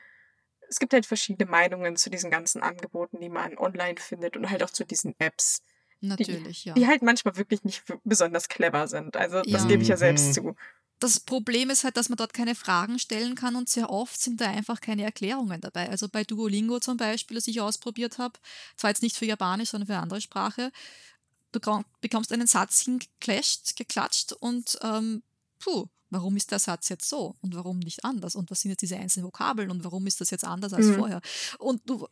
[0.74, 4.64] Es gibt halt verschiedene Meinungen zu diesen ganzen Angeboten, die man online findet und halt
[4.64, 5.62] auch zu diesen Apps.
[6.00, 6.74] Natürlich, die, ja.
[6.74, 9.16] Die halt manchmal wirklich nicht besonders clever sind.
[9.16, 9.68] Also das ja.
[9.68, 10.32] gebe ich ja selbst mhm.
[10.32, 10.56] zu
[10.98, 14.40] das Problem ist halt, dass man dort keine Fragen stellen kann und sehr oft sind
[14.40, 15.90] da einfach keine Erklärungen dabei.
[15.90, 18.38] Also bei Duolingo zum Beispiel, das ich ausprobiert habe,
[18.76, 20.72] zwar jetzt nicht für Japanisch, sondern für eine andere Sprache,
[21.52, 21.60] du
[22.00, 25.22] bekommst einen Satz hingeklatscht, geklatscht und ähm,
[25.58, 28.80] puh, warum ist der Satz jetzt so und warum nicht anders und was sind jetzt
[28.80, 30.94] diese einzelnen Vokabeln und warum ist das jetzt anders als mhm.
[30.94, 31.20] vorher?
[31.58, 32.06] Und du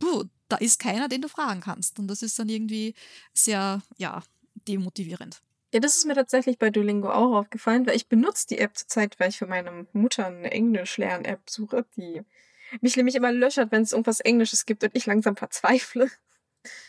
[0.00, 1.98] puh, da ist keiner, den du fragen kannst.
[1.98, 2.94] Und das ist dann irgendwie
[3.32, 4.22] sehr, ja,
[4.66, 5.40] demotivierend.
[5.72, 9.20] Ja, das ist mir tatsächlich bei Duolingo auch aufgefallen, weil ich benutze die App zurzeit,
[9.20, 12.22] weil ich für meine Mutter eine Englisch-Lern-App suche, die
[12.80, 16.08] mich nämlich immer löchert, wenn es irgendwas Englisches gibt und ich langsam verzweifle.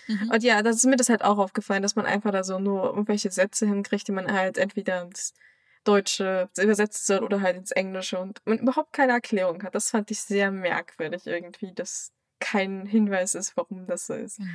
[0.07, 0.31] Mhm.
[0.31, 2.85] Und ja, das ist mir das halt auch aufgefallen, dass man einfach da so nur
[2.85, 5.33] irgendwelche Sätze hinkriegt, die man halt entweder ins
[5.83, 9.75] Deutsche übersetzen soll oder halt ins Englische und man überhaupt keine Erklärung hat.
[9.75, 14.37] Das fand ich sehr merkwürdig irgendwie, dass kein Hinweis ist, warum das so ist.
[14.37, 14.49] Genau.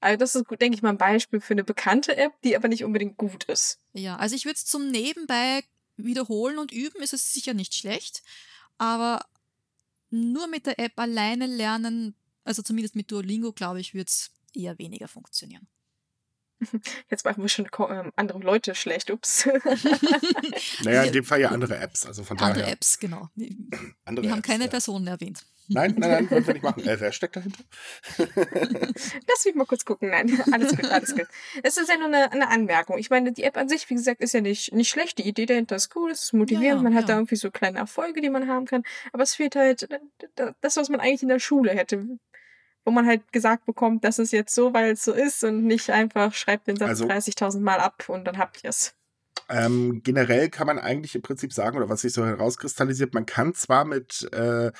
[0.00, 2.84] Also das ist, denke ich mal, ein Beispiel für eine bekannte App, die aber nicht
[2.84, 3.80] unbedingt gut ist.
[3.92, 5.64] Ja, also ich würde es zum Nebenbei
[5.96, 8.22] wiederholen und üben, ist es sicher nicht schlecht.
[8.76, 9.24] Aber
[10.10, 12.14] nur mit der App alleine lernen,
[12.44, 15.66] also zumindest mit Duolingo, glaube ich, wird es eher weniger funktionieren.
[17.10, 19.46] Jetzt machen wir schon ähm, andere Leute schlecht, ups.
[20.84, 22.06] naja, in dem Fall ja andere Apps.
[22.06, 22.72] Also von andere daher.
[22.72, 23.28] Apps, genau.
[24.04, 24.70] Andere wir haben Apps, keine ja.
[24.70, 25.44] Personen erwähnt.
[25.70, 26.82] Nein, nein, nein, wollen wir nicht machen.
[26.88, 27.62] Äh, wer steckt dahinter?
[28.16, 30.08] Lass mich mal kurz gucken.
[30.10, 31.26] Nein, alles gut, alles gut.
[31.62, 32.96] Es ist ja nur eine, eine, Anmerkung.
[32.96, 35.18] Ich meine, die App an sich, wie gesagt, ist ja nicht, nicht schlecht.
[35.18, 36.80] Die Idee dahinter ist cool, es ist motivierend.
[36.80, 37.08] Ja, man hat ja.
[37.08, 38.82] da irgendwie so kleine Erfolge, die man haben kann.
[39.12, 39.88] Aber es fehlt halt
[40.62, 42.18] das, was man eigentlich in der Schule hätte
[42.88, 45.90] wo man halt gesagt bekommt, das ist jetzt so, weil es so ist und nicht
[45.90, 48.94] einfach schreibt den Satz also, 30.000 Mal ab und dann habt ihr es.
[49.50, 53.52] Ähm, generell kann man eigentlich im Prinzip sagen, oder was sich so herauskristallisiert, man kann
[53.52, 54.72] zwar mit äh,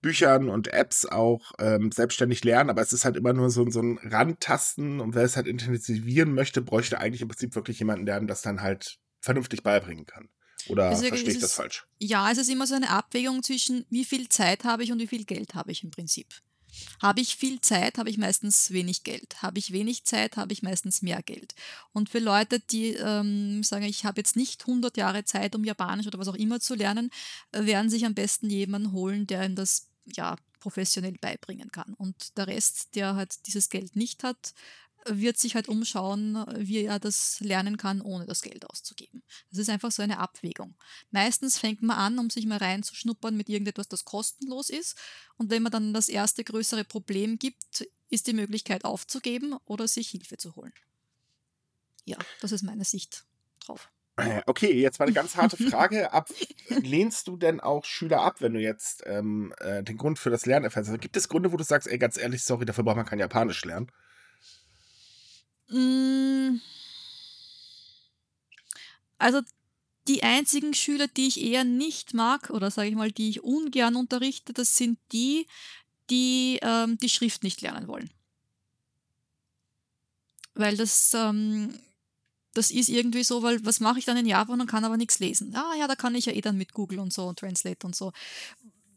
[0.00, 3.82] Büchern und Apps auch ähm, selbstständig lernen, aber es ist halt immer nur so, so
[3.82, 8.16] ein Randtasten und wer es halt intensivieren möchte, bräuchte eigentlich im Prinzip wirklich jemanden, der
[8.16, 10.30] einem das dann halt vernünftig beibringen kann.
[10.68, 11.86] Oder also verstehe ich das falsch?
[11.98, 15.06] Ja, es ist immer so eine Abwägung zwischen, wie viel Zeit habe ich und wie
[15.06, 16.28] viel Geld habe ich im Prinzip.
[17.00, 19.42] Habe ich viel Zeit, habe ich meistens wenig Geld.
[19.42, 21.54] Habe ich wenig Zeit, habe ich meistens mehr Geld.
[21.92, 26.06] Und für Leute, die ähm, sagen, ich habe jetzt nicht 100 Jahre Zeit, um Japanisch
[26.06, 27.10] oder was auch immer zu lernen,
[27.52, 31.94] werden sich am besten jemanden holen, der ihnen das ja, professionell beibringen kann.
[31.94, 34.54] Und der Rest, der halt dieses Geld nicht hat,
[35.06, 39.22] wird sich halt umschauen, wie er das lernen kann, ohne das Geld auszugeben.
[39.50, 40.74] Das ist einfach so eine Abwägung.
[41.10, 44.96] Meistens fängt man an, um sich mal reinzuschnuppern mit irgendetwas, das kostenlos ist.
[45.36, 50.10] Und wenn man dann das erste größere Problem gibt, ist die Möglichkeit aufzugeben oder sich
[50.10, 50.72] Hilfe zu holen.
[52.04, 53.24] Ja, das ist meine Sicht
[53.60, 53.90] drauf.
[54.16, 56.12] Äh, okay, jetzt mal eine ganz harte Frage.
[56.12, 56.28] Ab,
[56.68, 60.44] lehnst du denn auch Schüler ab, wenn du jetzt ähm, äh, den Grund für das
[60.44, 60.90] Lernen erfährst?
[60.90, 63.18] Also gibt es Gründe, wo du sagst, ey, ganz ehrlich, sorry, dafür braucht man kein
[63.18, 63.90] Japanisch lernen?
[65.70, 66.60] Mm.
[69.18, 69.40] Also
[70.08, 73.96] die einzigen Schüler, die ich eher nicht mag oder sage ich mal, die ich ungern
[73.96, 75.46] unterrichte, das sind die,
[76.10, 78.10] die ähm, die Schrift nicht lernen wollen.
[80.54, 81.78] Weil das, ähm,
[82.54, 85.18] das ist irgendwie so, weil was mache ich dann in Japan und kann aber nichts
[85.20, 85.54] lesen?
[85.54, 87.96] Ah ja, da kann ich ja eh dann mit Google und so und Translate und
[87.96, 88.12] so.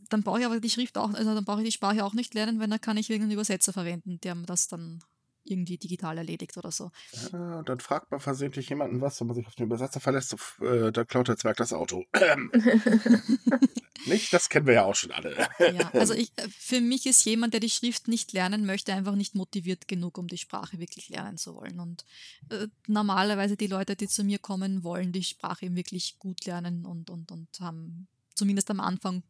[0.09, 2.33] Dann brauche ich aber die Schrift auch, also dann brauche ich die Sprache auch nicht
[2.33, 5.03] lernen, weil dann kann ich irgendeinen Übersetzer verwenden, der mir das dann
[5.45, 6.91] irgendwie digital erledigt oder so.
[7.31, 10.65] Ja, dann fragt man versehentlich jemanden was, wenn man sich auf den Übersetzer verlässt, so,
[10.65, 12.05] äh, da klaut der Zwerg das Auto.
[14.05, 14.33] nicht?
[14.33, 15.35] Das kennen wir ja auch schon alle.
[15.59, 19.15] ja, also ich, äh, für mich ist jemand, der die Schrift nicht lernen möchte, einfach
[19.15, 21.79] nicht motiviert genug, um die Sprache wirklich lernen zu wollen.
[21.79, 22.05] Und
[22.49, 27.09] äh, normalerweise die Leute, die zu mir kommen, wollen die Sprache wirklich gut lernen und,
[27.09, 29.23] und, und haben zumindest am Anfang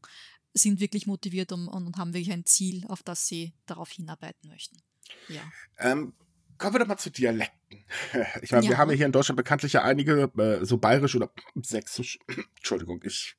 [0.54, 4.78] sind wirklich motiviert und, und haben wirklich ein Ziel, auf das sie darauf hinarbeiten möchten.
[5.28, 5.42] Ja.
[5.80, 6.14] Ähm,
[6.58, 7.56] kommen wir doch mal zu Dialekten.
[8.42, 8.72] Ich meine, ja.
[8.72, 12.20] wir haben ja hier in Deutschland bekanntlich ja einige, äh, so bayerisch oder sächsisch.
[12.58, 13.36] Entschuldigung, ich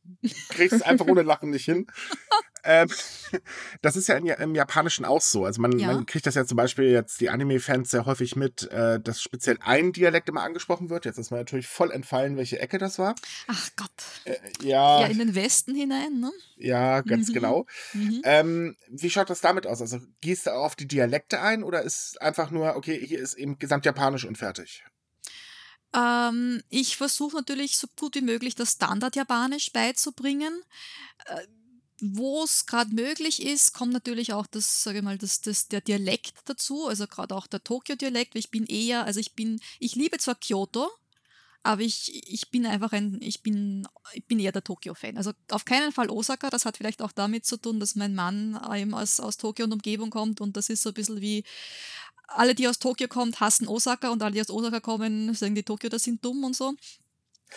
[0.49, 1.87] krieg's einfach ohne Lachen nicht hin.
[2.67, 2.89] Ähm,
[3.83, 5.45] das ist ja in, im Japanischen auch so.
[5.45, 5.87] Also man, ja.
[5.87, 9.59] man, kriegt das ja zum Beispiel jetzt die Anime-Fans sehr häufig mit, äh, dass speziell
[9.61, 11.05] ein Dialekt immer angesprochen wird.
[11.05, 13.15] Jetzt ist mir natürlich voll entfallen, welche Ecke das war.
[13.47, 13.91] Ach Gott.
[14.25, 15.01] Äh, ja.
[15.01, 16.33] Ja, in den Westen hinein, ne?
[16.57, 17.35] Ja, ganz mhm.
[17.35, 17.67] genau.
[17.93, 18.21] Mhm.
[18.25, 19.81] Ähm, wie schaut das damit aus?
[19.81, 23.59] Also gehst du auf die Dialekte ein oder ist einfach nur, okay, hier ist eben
[23.59, 24.85] Gesamtjapanisch und fertig?
[25.95, 30.63] Ähm, ich versuche natürlich so gut wie möglich das Standard-Japanisch beizubringen.
[31.27, 31.47] Äh,
[32.01, 35.81] wo es gerade möglich ist, kommt natürlich auch das, sage ich mal, das, das, der
[35.81, 39.95] Dialekt dazu, also gerade auch der Tokio-Dialekt, weil ich bin eher, also ich bin, ich
[39.95, 40.91] liebe zwar Kyoto,
[41.63, 45.17] aber ich, ich bin einfach ein, ich bin, ich bin eher der Tokio-Fan.
[45.17, 48.61] Also auf keinen Fall Osaka, das hat vielleicht auch damit zu tun, dass mein Mann
[48.75, 51.45] eben aus, aus Tokio und Umgebung kommt und das ist so ein bisschen wie,
[52.29, 55.63] alle, die aus Tokio kommen, hassen Osaka und alle, die aus Osaka kommen, sagen die
[55.63, 56.75] Tokio, das sind dumm und so.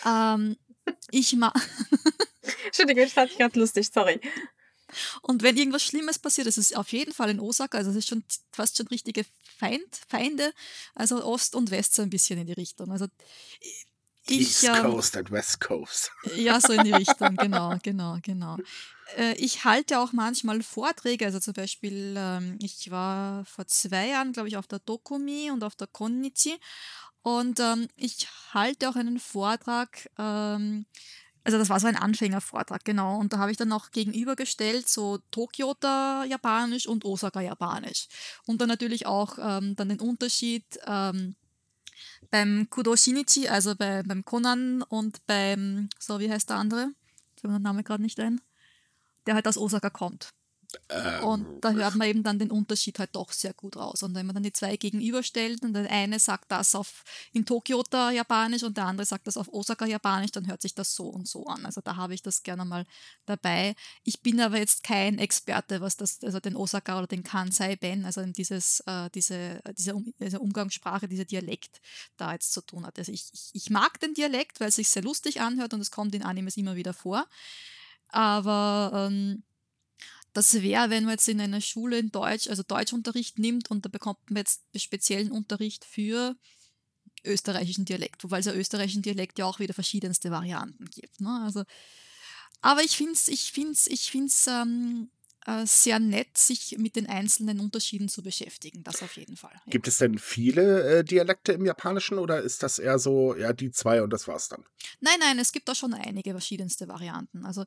[0.06, 0.56] Ähm,
[1.10, 1.54] ich mag.
[2.70, 4.20] Entschuldigung, ich fand gerade lustig, sorry.
[5.22, 8.08] Und wenn irgendwas Schlimmes passiert, das ist auf jeden Fall in Osaka, also es ist
[8.08, 9.24] schon fast schon richtige
[9.58, 10.52] Feind, Feinde,
[10.94, 12.90] also Ost und West so ein bisschen in die Richtung.
[12.90, 13.06] Also
[14.26, 16.12] ich, East ähm, Coast and West Coast.
[16.36, 18.56] Ja, so in die Richtung, genau, genau, genau.
[19.16, 24.32] Äh, ich halte auch manchmal Vorträge, also zum Beispiel, ähm, ich war vor zwei Jahren,
[24.32, 26.58] glaube ich, auf der Dokumi und auf der Konnichi
[27.22, 30.86] und ähm, ich halte auch einen Vortrag, ähm,
[31.44, 33.18] also das war so ein Anfängervortrag, genau.
[33.18, 38.08] Und da habe ich dann auch gegenübergestellt, so Tokioter Japanisch und Osaka Japanisch.
[38.46, 41.34] Und dann natürlich auch ähm, dann den Unterschied ähm,
[42.30, 46.90] beim Kudo Shinichi, also bei, beim Conan und beim, so wie heißt der andere?
[47.36, 48.40] Ich habe den Namen gerade nicht ein.
[49.26, 50.30] Der halt aus Osaka kommt.
[50.88, 54.02] Ähm, und da hört man eben dann den Unterschied halt doch sehr gut raus.
[54.02, 58.10] Und wenn man dann die zwei gegenüberstellt und der eine sagt das auf in Tokioter
[58.10, 61.28] Japanisch und der andere sagt das auf Osaka Japanisch, dann hört sich das so und
[61.28, 61.66] so an.
[61.66, 62.86] Also da habe ich das gerne mal
[63.26, 63.74] dabei.
[64.04, 68.04] Ich bin aber jetzt kein Experte, was das, also den Osaka oder den Kansai Ben,
[68.04, 71.80] also dieses, äh, diese, diese, um, diese Umgangssprache, dieser Dialekt
[72.16, 72.98] da jetzt zu tun hat.
[72.98, 75.90] Also ich, ich, ich mag den Dialekt, weil es sich sehr lustig anhört und es
[75.90, 77.26] kommt in Animes immer wieder vor.
[78.08, 79.42] Aber ähm,
[80.32, 83.88] das wäre, wenn man jetzt in einer Schule in Deutsch, also Deutschunterricht nimmt und da
[83.88, 86.36] bekommt man jetzt speziellen Unterricht für
[87.24, 91.20] österreichischen Dialekt, wobei es ja österreichischen Dialekt ja auch wieder verschiedenste Varianten gibt.
[91.20, 91.42] Ne?
[91.44, 91.64] Also,
[92.60, 95.10] aber ich finde es ich find's, ich find's, ähm,
[95.46, 98.84] äh, sehr nett, sich mit den einzelnen Unterschieden zu beschäftigen.
[98.84, 99.54] Das auf jeden Fall.
[99.54, 99.70] Ja.
[99.70, 103.70] Gibt es denn viele äh, Dialekte im Japanischen oder ist das eher so, ja, die
[103.70, 104.64] zwei und das war's dann?
[105.00, 107.46] Nein, nein, es gibt da schon einige verschiedenste Varianten.
[107.46, 107.64] Also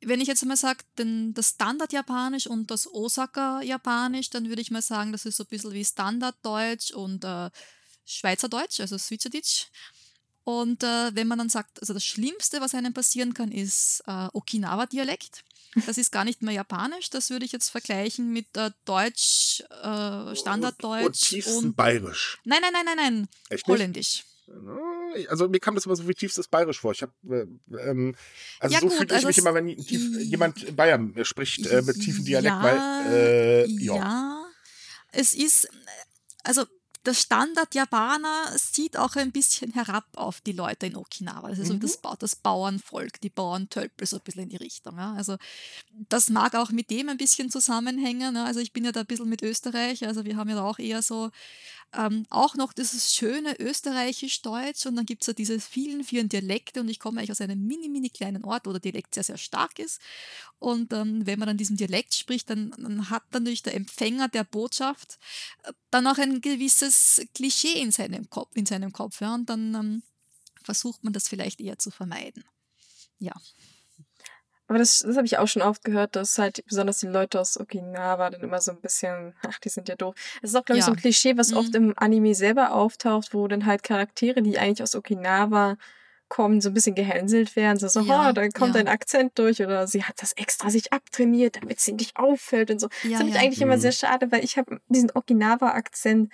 [0.00, 5.12] wenn ich jetzt mal sage, das Standard-Japanisch und das Osaka-Japanisch, dann würde ich mal sagen,
[5.12, 7.50] das ist so ein bisschen wie Standarddeutsch und äh,
[8.04, 9.66] Schweizerdeutsch, also Schweizerdeutsch.
[10.44, 14.28] Und äh, wenn man dann sagt, also das Schlimmste, was einem passieren kann, ist äh,
[14.32, 15.44] Okinawa-Dialekt.
[15.86, 20.34] Das ist gar nicht mehr Japanisch, das würde ich jetzt vergleichen mit äh, Deutsch, äh,
[20.34, 21.32] Standarddeutsch.
[21.32, 22.38] Und, und, und Bayerisch.
[22.44, 23.28] Nein, nein, nein, nein, nein.
[23.50, 24.24] Echt Holländisch.
[25.14, 25.30] Nicht?
[25.30, 26.92] Also mir kam das immer so wie tiefstes Bayerisch vor.
[26.92, 27.46] Ich habe, äh,
[27.76, 28.14] ähm,
[28.60, 31.82] also ja, so fühle ich also mich immer, wenn tief, jemand in Bayern spricht äh,
[31.82, 33.96] mit tiefem Dialekt, ja, weil äh, ja.
[33.96, 34.46] ja,
[35.12, 35.68] es ist,
[36.44, 36.64] also
[37.06, 41.48] der Standard-Japaner sieht auch ein bisschen herab auf die Leute in Okinawa.
[41.48, 41.80] Das ist mhm.
[41.80, 44.98] so das, das Bauernvolk, die Bauerntölpel, so ein bisschen in die Richtung.
[44.98, 45.14] Ja.
[45.14, 45.36] Also
[46.08, 48.34] das mag auch mit dem ein bisschen zusammenhängen.
[48.34, 48.44] Ja.
[48.44, 51.00] Also ich bin ja da ein bisschen mit Österreich, also wir haben ja auch eher
[51.00, 51.30] so
[51.96, 56.80] ähm, auch noch dieses schöne österreichisch-deutsch und dann gibt es ja diese vielen, vielen Dialekte
[56.80, 59.38] und ich komme eigentlich aus einem mini, mini kleinen Ort, wo der Dialekt sehr, sehr
[59.38, 60.00] stark ist.
[60.58, 64.44] Und ähm, wenn man dann diesen Dialekt spricht, dann, dann hat natürlich der Empfänger der
[64.44, 65.18] Botschaft
[65.62, 69.74] äh, dann auch ein gewisses Klischee in seinem Kopf, in seinem Kopf ja, und dann
[69.74, 70.02] ähm,
[70.62, 72.44] versucht man das vielleicht eher zu vermeiden.
[73.18, 73.32] Ja.
[74.68, 77.58] Aber das, das habe ich auch schon oft gehört, dass halt besonders die Leute aus
[77.58, 80.14] Okinawa dann immer so ein bisschen, ach, die sind ja doof.
[80.42, 81.56] Das ist auch, glaube ich, so ein Klischee, was mhm.
[81.56, 85.76] oft im Anime selber auftaucht, wo dann halt Charaktere, die eigentlich aus Okinawa
[86.28, 87.78] kommen, so ein bisschen gehänselt werden.
[87.78, 88.80] So, so ja, oh, da kommt ja.
[88.80, 92.80] ein Akzent durch oder sie hat das extra sich abtrainiert, damit sie nicht auffällt und
[92.80, 92.88] so.
[93.02, 93.64] Ja, das finde ich eigentlich mhm.
[93.64, 96.30] immer sehr schade, weil ich habe diesen Okinawa-Akzent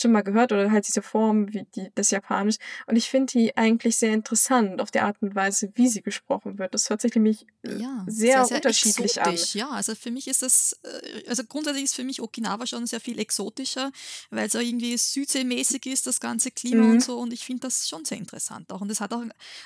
[0.00, 2.56] schon mal gehört oder halt diese Form wie die, das Japanisch.
[2.86, 6.58] Und ich finde die eigentlich sehr interessant auf der Art und Weise, wie sie gesprochen
[6.58, 6.74] wird.
[6.74, 9.58] Das hört sich nämlich äh, ja, sehr, sehr, sehr, unterschiedlich exotisch, an.
[9.60, 13.00] Ja, also für mich ist das, äh, also grundsätzlich ist für mich Okinawa schon sehr
[13.00, 13.90] viel exotischer,
[14.30, 16.90] weil es auch irgendwie südseemäßig ist, das ganze Klima mhm.
[16.92, 17.18] und so.
[17.18, 18.80] Und ich finde das schon sehr interessant auch.
[18.80, 19.22] Und es hat auch,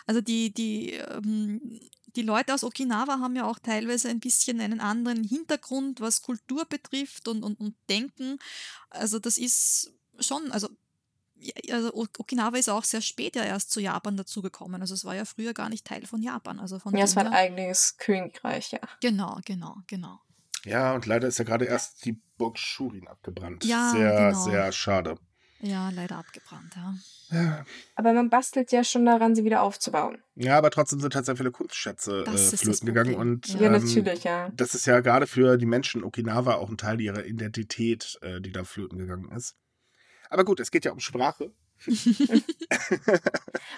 [0.06, 1.80] also die, die, ähm,
[2.16, 6.64] die Leute aus Okinawa haben ja auch teilweise ein bisschen einen anderen Hintergrund, was Kultur
[6.66, 8.38] betrifft und, und, und Denken.
[8.90, 10.68] Also das ist schon, also,
[11.70, 14.80] also Okinawa ist auch sehr spät ja erst zu Japan dazugekommen.
[14.80, 16.60] Also es war ja früher gar nicht Teil von Japan.
[16.60, 18.80] Also von ja, es war ein eigenes Königreich, ja.
[19.00, 20.20] Genau, genau, genau.
[20.64, 23.64] Ja, und leider ist ja gerade erst die Burg Schurin abgebrannt.
[23.64, 24.44] Ja, sehr, genau.
[24.44, 25.18] sehr schade.
[25.64, 26.94] Ja, leider abgebrannt, ja.
[27.30, 27.64] ja.
[27.94, 30.18] Aber man bastelt ja schon daran, sie wieder aufzubauen.
[30.34, 33.14] Ja, aber trotzdem sind halt sehr viele Kunstschätze äh, flöten gegangen.
[33.14, 34.50] Und, ja, ähm, natürlich, ja.
[34.54, 38.50] Das ist ja gerade für die Menschen Okinawa auch ein Teil ihrer Identität, äh, die
[38.50, 39.54] da flöten gegangen ist.
[40.32, 41.52] Aber gut, es geht ja um Sprache.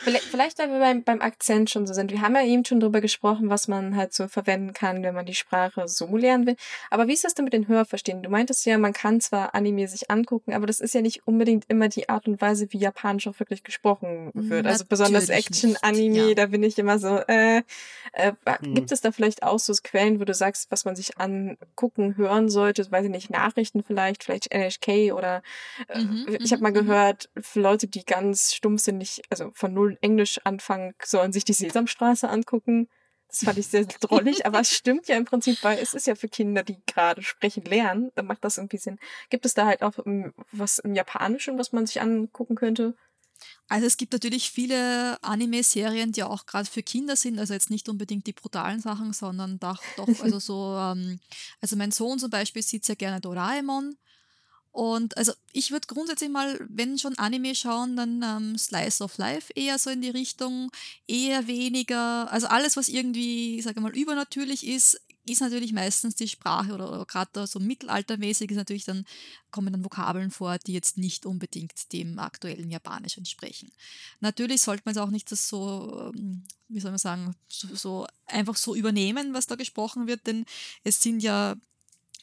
[0.02, 2.10] Vielleicht, vielleicht, weil wir beim, beim Akzent schon so sind.
[2.10, 5.26] Wir haben ja eben schon darüber gesprochen, was man halt so verwenden kann, wenn man
[5.26, 6.56] die Sprache so lernen will.
[6.90, 8.22] Aber wie ist das denn mit den Hörverstehen?
[8.22, 11.64] Du meintest ja, man kann zwar Anime sich angucken, aber das ist ja nicht unbedingt
[11.68, 14.66] immer die Art und Weise, wie Japanisch auch wirklich gesprochen wird.
[14.66, 16.34] also besonders Action-Anime, ja.
[16.34, 17.62] da bin ich immer so, äh,
[18.12, 18.32] äh,
[18.62, 18.74] hm.
[18.74, 22.48] gibt es da vielleicht auch so Quellen, wo du sagst, was man sich angucken, hören
[22.48, 22.90] sollte?
[22.90, 25.42] Weiß ich nicht, Nachrichten vielleicht, vielleicht NHK oder
[25.88, 26.86] äh, mhm, ich habe mal mhm, mhm.
[26.86, 31.44] gehört, für Leute, die ganz stumpf sind, nicht, also von null Englisch anfangen, sollen sich
[31.44, 32.88] die Sesamstraße angucken.
[33.28, 36.14] Das fand ich sehr drollig, aber es stimmt ja im Prinzip, weil es ist ja
[36.14, 38.98] für Kinder, die gerade sprechen lernen, dann macht das irgendwie Sinn.
[39.30, 39.94] Gibt es da halt auch
[40.52, 42.94] was im Japanischen, was man sich angucken könnte?
[43.68, 47.88] Also es gibt natürlich viele Anime-Serien, die auch gerade für Kinder sind, also jetzt nicht
[47.88, 51.18] unbedingt die brutalen Sachen, sondern doch, doch also so, ähm,
[51.60, 53.96] also mein Sohn zum Beispiel sieht sehr gerne Doraemon.
[54.74, 59.52] Und also ich würde grundsätzlich mal, wenn schon Anime schauen, dann ähm, Slice of Life
[59.54, 60.72] eher so in die Richtung,
[61.06, 66.74] eher weniger, also alles, was irgendwie, sage mal, übernatürlich ist, ist natürlich meistens die Sprache
[66.74, 69.06] oder, oder gerade so mittelaltermäßig ist natürlich dann,
[69.52, 73.70] kommen dann Vokabeln vor, die jetzt nicht unbedingt dem aktuellen Japanisch entsprechen.
[74.18, 78.06] Natürlich sollte man es auch nicht das so, ähm, wie soll man sagen, so, so
[78.26, 80.46] einfach so übernehmen, was da gesprochen wird, denn
[80.82, 81.54] es sind ja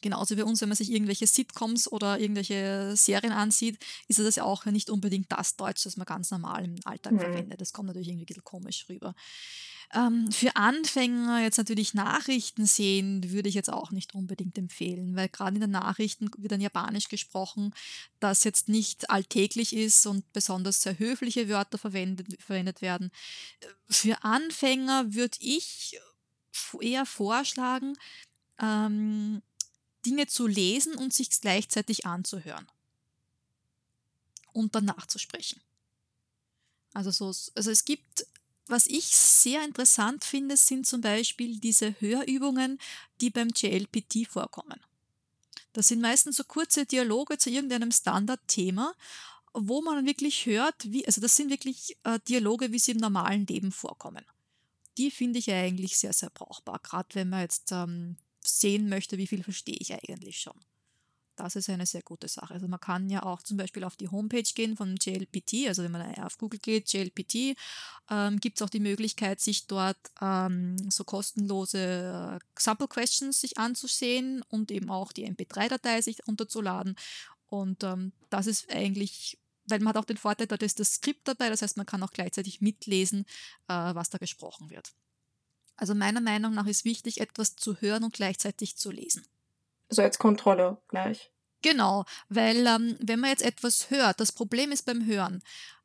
[0.01, 3.77] genauso wie uns, wenn man sich irgendwelche Sitcoms oder irgendwelche Serien ansieht,
[4.07, 7.19] ist das ja auch nicht unbedingt das Deutsch, das man ganz normal im Alltag mhm.
[7.19, 7.61] verwendet.
[7.61, 9.15] Das kommt natürlich irgendwie ein bisschen komisch rüber.
[9.93, 15.27] Ähm, für Anfänger jetzt natürlich Nachrichten sehen, würde ich jetzt auch nicht unbedingt empfehlen, weil
[15.27, 17.73] gerade in den Nachrichten wird dann Japanisch gesprochen,
[18.19, 23.11] das jetzt nicht alltäglich ist und besonders sehr höfliche Wörter verwendet, verwendet werden.
[23.89, 25.99] Für Anfänger würde ich
[26.79, 27.95] eher vorschlagen,
[28.61, 29.41] ähm,
[30.05, 32.67] Dinge zu lesen und sich gleichzeitig anzuhören
[34.53, 35.61] und dann nachzusprechen.
[36.93, 38.25] Also, so, also es gibt
[38.71, 42.79] was ich sehr interessant finde, sind zum Beispiel diese Hörübungen,
[43.19, 44.79] die beim JLPT vorkommen.
[45.73, 48.93] Das sind meistens so kurze Dialoge zu irgendeinem Standardthema,
[49.53, 53.45] wo man wirklich hört, wie, also das sind wirklich äh, Dialoge, wie sie im normalen
[53.45, 54.25] Leben vorkommen.
[54.97, 59.27] Die finde ich eigentlich sehr, sehr brauchbar, gerade wenn man jetzt ähm, sehen möchte, wie
[59.27, 60.59] viel verstehe ich eigentlich schon.
[61.35, 62.53] Das ist eine sehr gute Sache.
[62.53, 65.91] Also man kann ja auch zum Beispiel auf die Homepage gehen von JLPT, also wenn
[65.91, 67.57] man auf Google geht, JLPT,
[68.09, 73.57] ähm, gibt es auch die Möglichkeit, sich dort ähm, so kostenlose äh, Sample Questions sich
[73.57, 76.95] anzusehen und eben auch die MP3-Datei sich runterzuladen.
[77.47, 81.27] Und ähm, das ist eigentlich weil man hat auch den Vorteil, dort ist das Skript
[81.27, 83.25] dabei, das heißt, man kann auch gleichzeitig mitlesen,
[83.67, 84.91] äh, was da gesprochen wird.
[85.75, 89.23] Also meiner Meinung nach ist wichtig, etwas zu hören und gleichzeitig zu lesen
[89.91, 91.31] so als Kontrolle gleich.
[91.61, 95.43] Genau, weil ähm, wenn man jetzt etwas hört, das Problem ist beim Hören,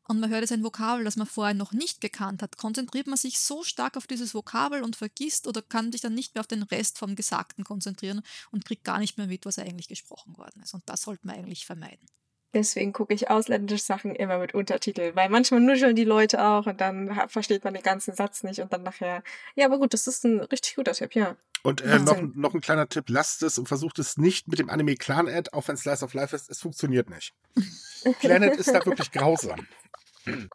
[0.09, 3.17] und man hört jetzt ein Vokabel, das man vorher noch nicht gekannt hat, konzentriert man
[3.17, 6.47] sich so stark auf dieses Vokabel und vergisst oder kann sich dann nicht mehr auf
[6.47, 8.23] den Rest vom Gesagten konzentrieren
[8.53, 10.75] und kriegt gar nicht mehr mit, was eigentlich gesprochen worden ist.
[10.75, 12.07] Und das sollte man eigentlich vermeiden.
[12.55, 16.81] Deswegen gucke ich ausländische Sachen immer mit Untertiteln, weil manchmal nuscheln die Leute auch und
[16.81, 19.23] dann versteht man den ganzen Satz nicht und dann nachher.
[19.57, 21.37] Ja, aber gut, das ist ein richtig guter Tipp, ja.
[21.63, 24.71] Und äh, noch, noch ein kleiner Tipp: Lasst es und versucht es nicht mit dem
[24.71, 26.49] Anime Clan Ad, auch wenn Slice of Life ist.
[26.49, 27.35] Es funktioniert nicht.
[28.21, 29.67] Planet ist da wirklich grausam.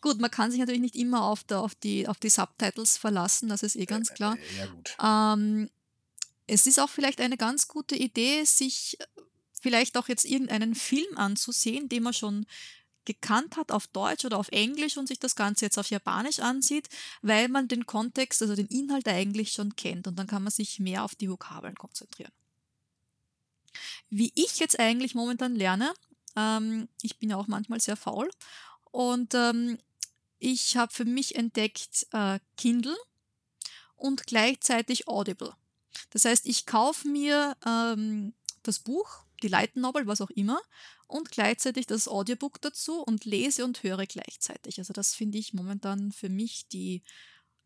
[0.00, 3.48] Gut, man kann sich natürlich nicht immer auf, der, auf, die, auf die Subtitles verlassen,
[3.48, 4.36] das ist eh ganz klar.
[4.36, 4.96] Äh, ja, gut.
[5.02, 5.70] Ähm,
[6.46, 8.98] es ist auch vielleicht eine ganz gute Idee, sich
[9.66, 12.46] vielleicht auch jetzt irgendeinen Film anzusehen, den man schon
[13.04, 16.88] gekannt hat auf Deutsch oder auf Englisch und sich das Ganze jetzt auf Japanisch ansieht,
[17.20, 20.78] weil man den Kontext, also den Inhalt eigentlich schon kennt und dann kann man sich
[20.78, 22.30] mehr auf die Vokabeln konzentrieren.
[24.08, 25.92] Wie ich jetzt eigentlich momentan lerne,
[26.36, 28.30] ähm, ich bin ja auch manchmal sehr faul
[28.92, 29.78] und ähm,
[30.38, 32.96] ich habe für mich entdeckt äh, Kindle
[33.96, 35.56] und gleichzeitig Audible.
[36.10, 40.60] Das heißt, ich kaufe mir ähm, das Buch die Light Novel, was auch immer,
[41.06, 44.78] und gleichzeitig das Audiobook dazu und lese und höre gleichzeitig.
[44.78, 47.02] Also das finde ich momentan für mich die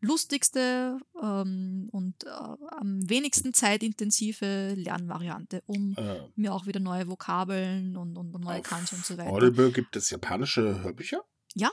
[0.01, 7.95] lustigste ähm, und äh, am wenigsten zeitintensive Lernvariante, um äh, mir auch wieder neue Vokabeln
[7.95, 9.29] und, und neue Kanji und so weiter.
[9.29, 11.23] Audible gibt es japanische Hörbücher?
[11.53, 11.69] Ja.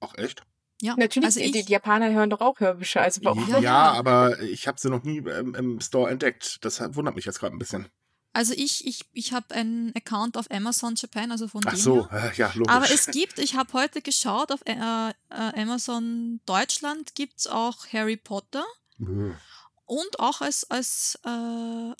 [0.00, 0.44] Ach echt?
[0.80, 1.26] Ja, natürlich.
[1.26, 3.02] Also die, die, Japaner hören doch auch Hörbücher.
[3.02, 3.48] Also warum?
[3.48, 6.58] Ja, ja aber ich habe sie noch nie im, im Store entdeckt.
[6.64, 7.86] Das wundert mich jetzt gerade ein bisschen.
[8.34, 12.34] Also ich, ich, ich habe einen Account auf Amazon Japan, also von Ach so, äh,
[12.36, 12.74] ja, logisch.
[12.74, 17.86] Aber es gibt, ich habe heute geschaut, auf äh, äh, Amazon Deutschland gibt es auch
[17.92, 18.64] Harry Potter.
[18.96, 19.36] Mhm.
[19.84, 21.28] Und auch als, als äh,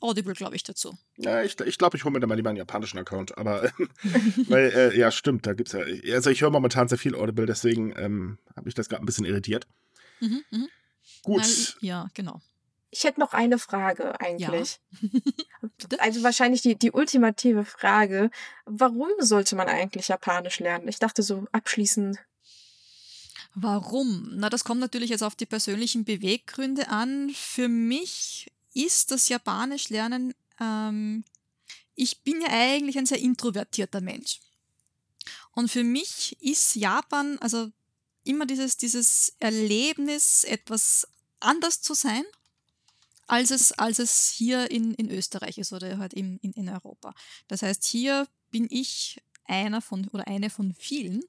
[0.00, 0.96] Audible, glaube ich, dazu.
[1.16, 3.36] Ja, ich glaube, ich, glaub, ich hole mir da mal lieber einen japanischen Account.
[3.36, 3.70] Aber,
[4.48, 7.44] weil, äh, ja, stimmt, da gibt es ja, also ich höre momentan sehr viel Audible,
[7.44, 9.66] deswegen ähm, habe ich das gerade ein bisschen irritiert.
[10.20, 10.66] Mhm, mh.
[11.22, 11.42] Gut.
[11.42, 12.40] Weil, ja, genau.
[12.94, 14.78] Ich hätte noch eine Frage eigentlich.
[15.00, 15.68] Ja.
[15.98, 18.30] also wahrscheinlich die, die ultimative Frage.
[18.66, 20.88] Warum sollte man eigentlich Japanisch lernen?
[20.88, 22.18] Ich dachte so abschließend.
[23.54, 24.28] Warum?
[24.34, 27.30] Na, das kommt natürlich jetzt auf die persönlichen Beweggründe an.
[27.30, 31.24] Für mich ist das Japanisch lernen, ähm,
[31.94, 34.40] ich bin ja eigentlich ein sehr introvertierter Mensch.
[35.52, 37.70] Und für mich ist Japan, also
[38.24, 41.08] immer dieses, dieses Erlebnis, etwas
[41.40, 42.24] anders zu sein
[43.32, 47.14] als es, als es hier in, in Österreich ist oder halt in, in, in Europa.
[47.48, 51.22] Das heißt, hier bin ich einer von oder eine von vielen,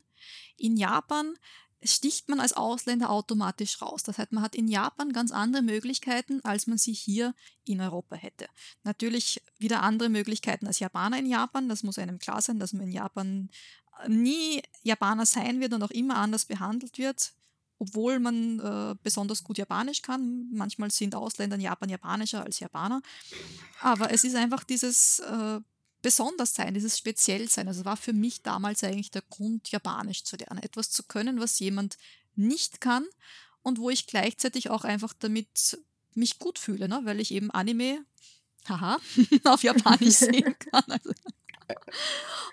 [0.58, 1.34] In Japan
[1.82, 4.04] sticht man als Ausländer automatisch raus.
[4.04, 7.34] Das heißt, man hat in Japan ganz andere Möglichkeiten, als man sie hier
[7.64, 8.48] in Europa hätte.
[8.84, 11.70] Natürlich wieder andere Möglichkeiten als Japaner in Japan.
[11.70, 13.50] Das muss einem klar sein, dass man in Japan
[14.08, 17.34] nie Japaner sein wird und auch immer anders behandelt wird,
[17.80, 20.48] obwohl man äh, besonders gut Japanisch kann.
[20.52, 23.02] Manchmal sind Ausländer in Japan japanischer als Japaner.
[23.82, 25.60] Aber es ist einfach dieses äh,
[26.02, 27.68] besonders sein, dieses speziell sein.
[27.68, 30.62] Also war für mich damals eigentlich der Grund, Japanisch zu lernen.
[30.62, 31.98] Etwas zu können, was jemand
[32.36, 33.06] nicht kann
[33.64, 35.80] und wo ich gleichzeitig auch einfach damit
[36.14, 37.02] mich gut fühle, ne?
[37.04, 38.06] weil ich eben Anime,
[38.68, 39.00] haha,
[39.46, 40.84] auf Japanisch sehen kann.
[40.88, 41.12] Also.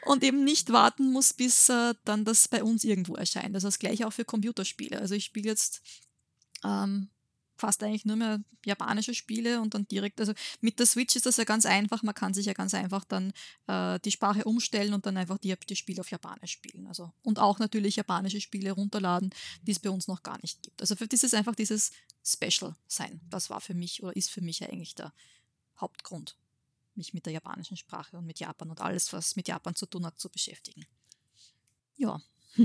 [0.06, 3.54] Und eben nicht warten muss, bis äh, dann das bei uns irgendwo erscheint.
[3.54, 4.98] Das ist das gleiche auch für Computerspiele.
[4.98, 5.82] Also ich spiele jetzt
[6.64, 7.10] ähm,
[7.60, 11.36] fast eigentlich nur mehr japanische Spiele und dann direkt, also mit der Switch ist das
[11.36, 13.32] ja ganz einfach, man kann sich ja ganz einfach dann
[13.66, 16.86] äh, die Sprache umstellen und dann einfach die, die Spiele auf Japanisch spielen.
[16.86, 19.30] Also, und auch natürlich japanische Spiele runterladen,
[19.62, 20.80] die es bei uns noch gar nicht gibt.
[20.80, 21.92] Also für ist einfach dieses
[22.24, 23.20] Special sein.
[23.28, 25.12] Das war für mich oder ist für mich eigentlich der
[25.78, 26.36] Hauptgrund,
[27.00, 30.06] mich mit der japanischen Sprache und mit Japan und alles, was mit Japan zu tun
[30.06, 30.86] hat, zu beschäftigen.
[31.96, 32.20] Ja.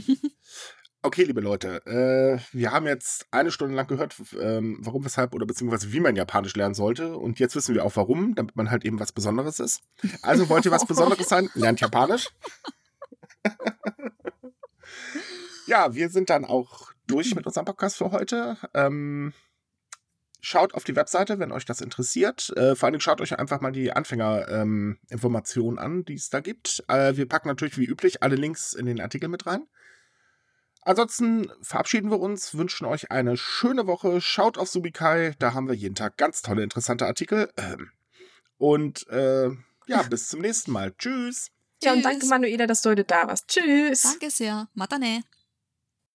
[1.05, 5.45] Okay, liebe Leute, äh, wir haben jetzt eine Stunde lang gehört, ähm, warum, weshalb oder
[5.45, 7.15] beziehungsweise wie man Japanisch lernen sollte.
[7.15, 9.83] Und jetzt wissen wir auch warum, damit man halt eben was Besonderes ist.
[10.23, 11.51] Also wollt ihr was Besonderes sein?
[11.53, 12.29] Lernt Japanisch.
[15.67, 18.57] ja, wir sind dann auch durch mit unserem Podcast für heute.
[18.73, 19.31] Ähm,
[20.45, 22.55] schaut auf die Webseite, wenn euch das interessiert.
[22.55, 26.39] Äh, vor allen Dingen schaut euch einfach mal die Anfängerinformationen ähm, an, die es da
[26.39, 26.83] gibt.
[26.87, 29.65] Äh, wir packen natürlich wie üblich alle Links in den Artikel mit rein.
[30.83, 34.21] Ansonsten verabschieden wir uns, wünschen euch eine schöne Woche.
[34.21, 37.51] Schaut auf Subikai, da haben wir jeden Tag ganz tolle, interessante Artikel.
[37.57, 37.89] Ähm,
[38.57, 39.49] und äh,
[39.87, 40.93] ja, bis zum nächsten Mal.
[40.95, 41.49] Tschüss.
[41.81, 43.47] Ja, und danke, Manuela, dass du heute da warst.
[43.47, 44.03] Tschüss.
[44.03, 44.69] Danke sehr.
[44.75, 45.23] Matane.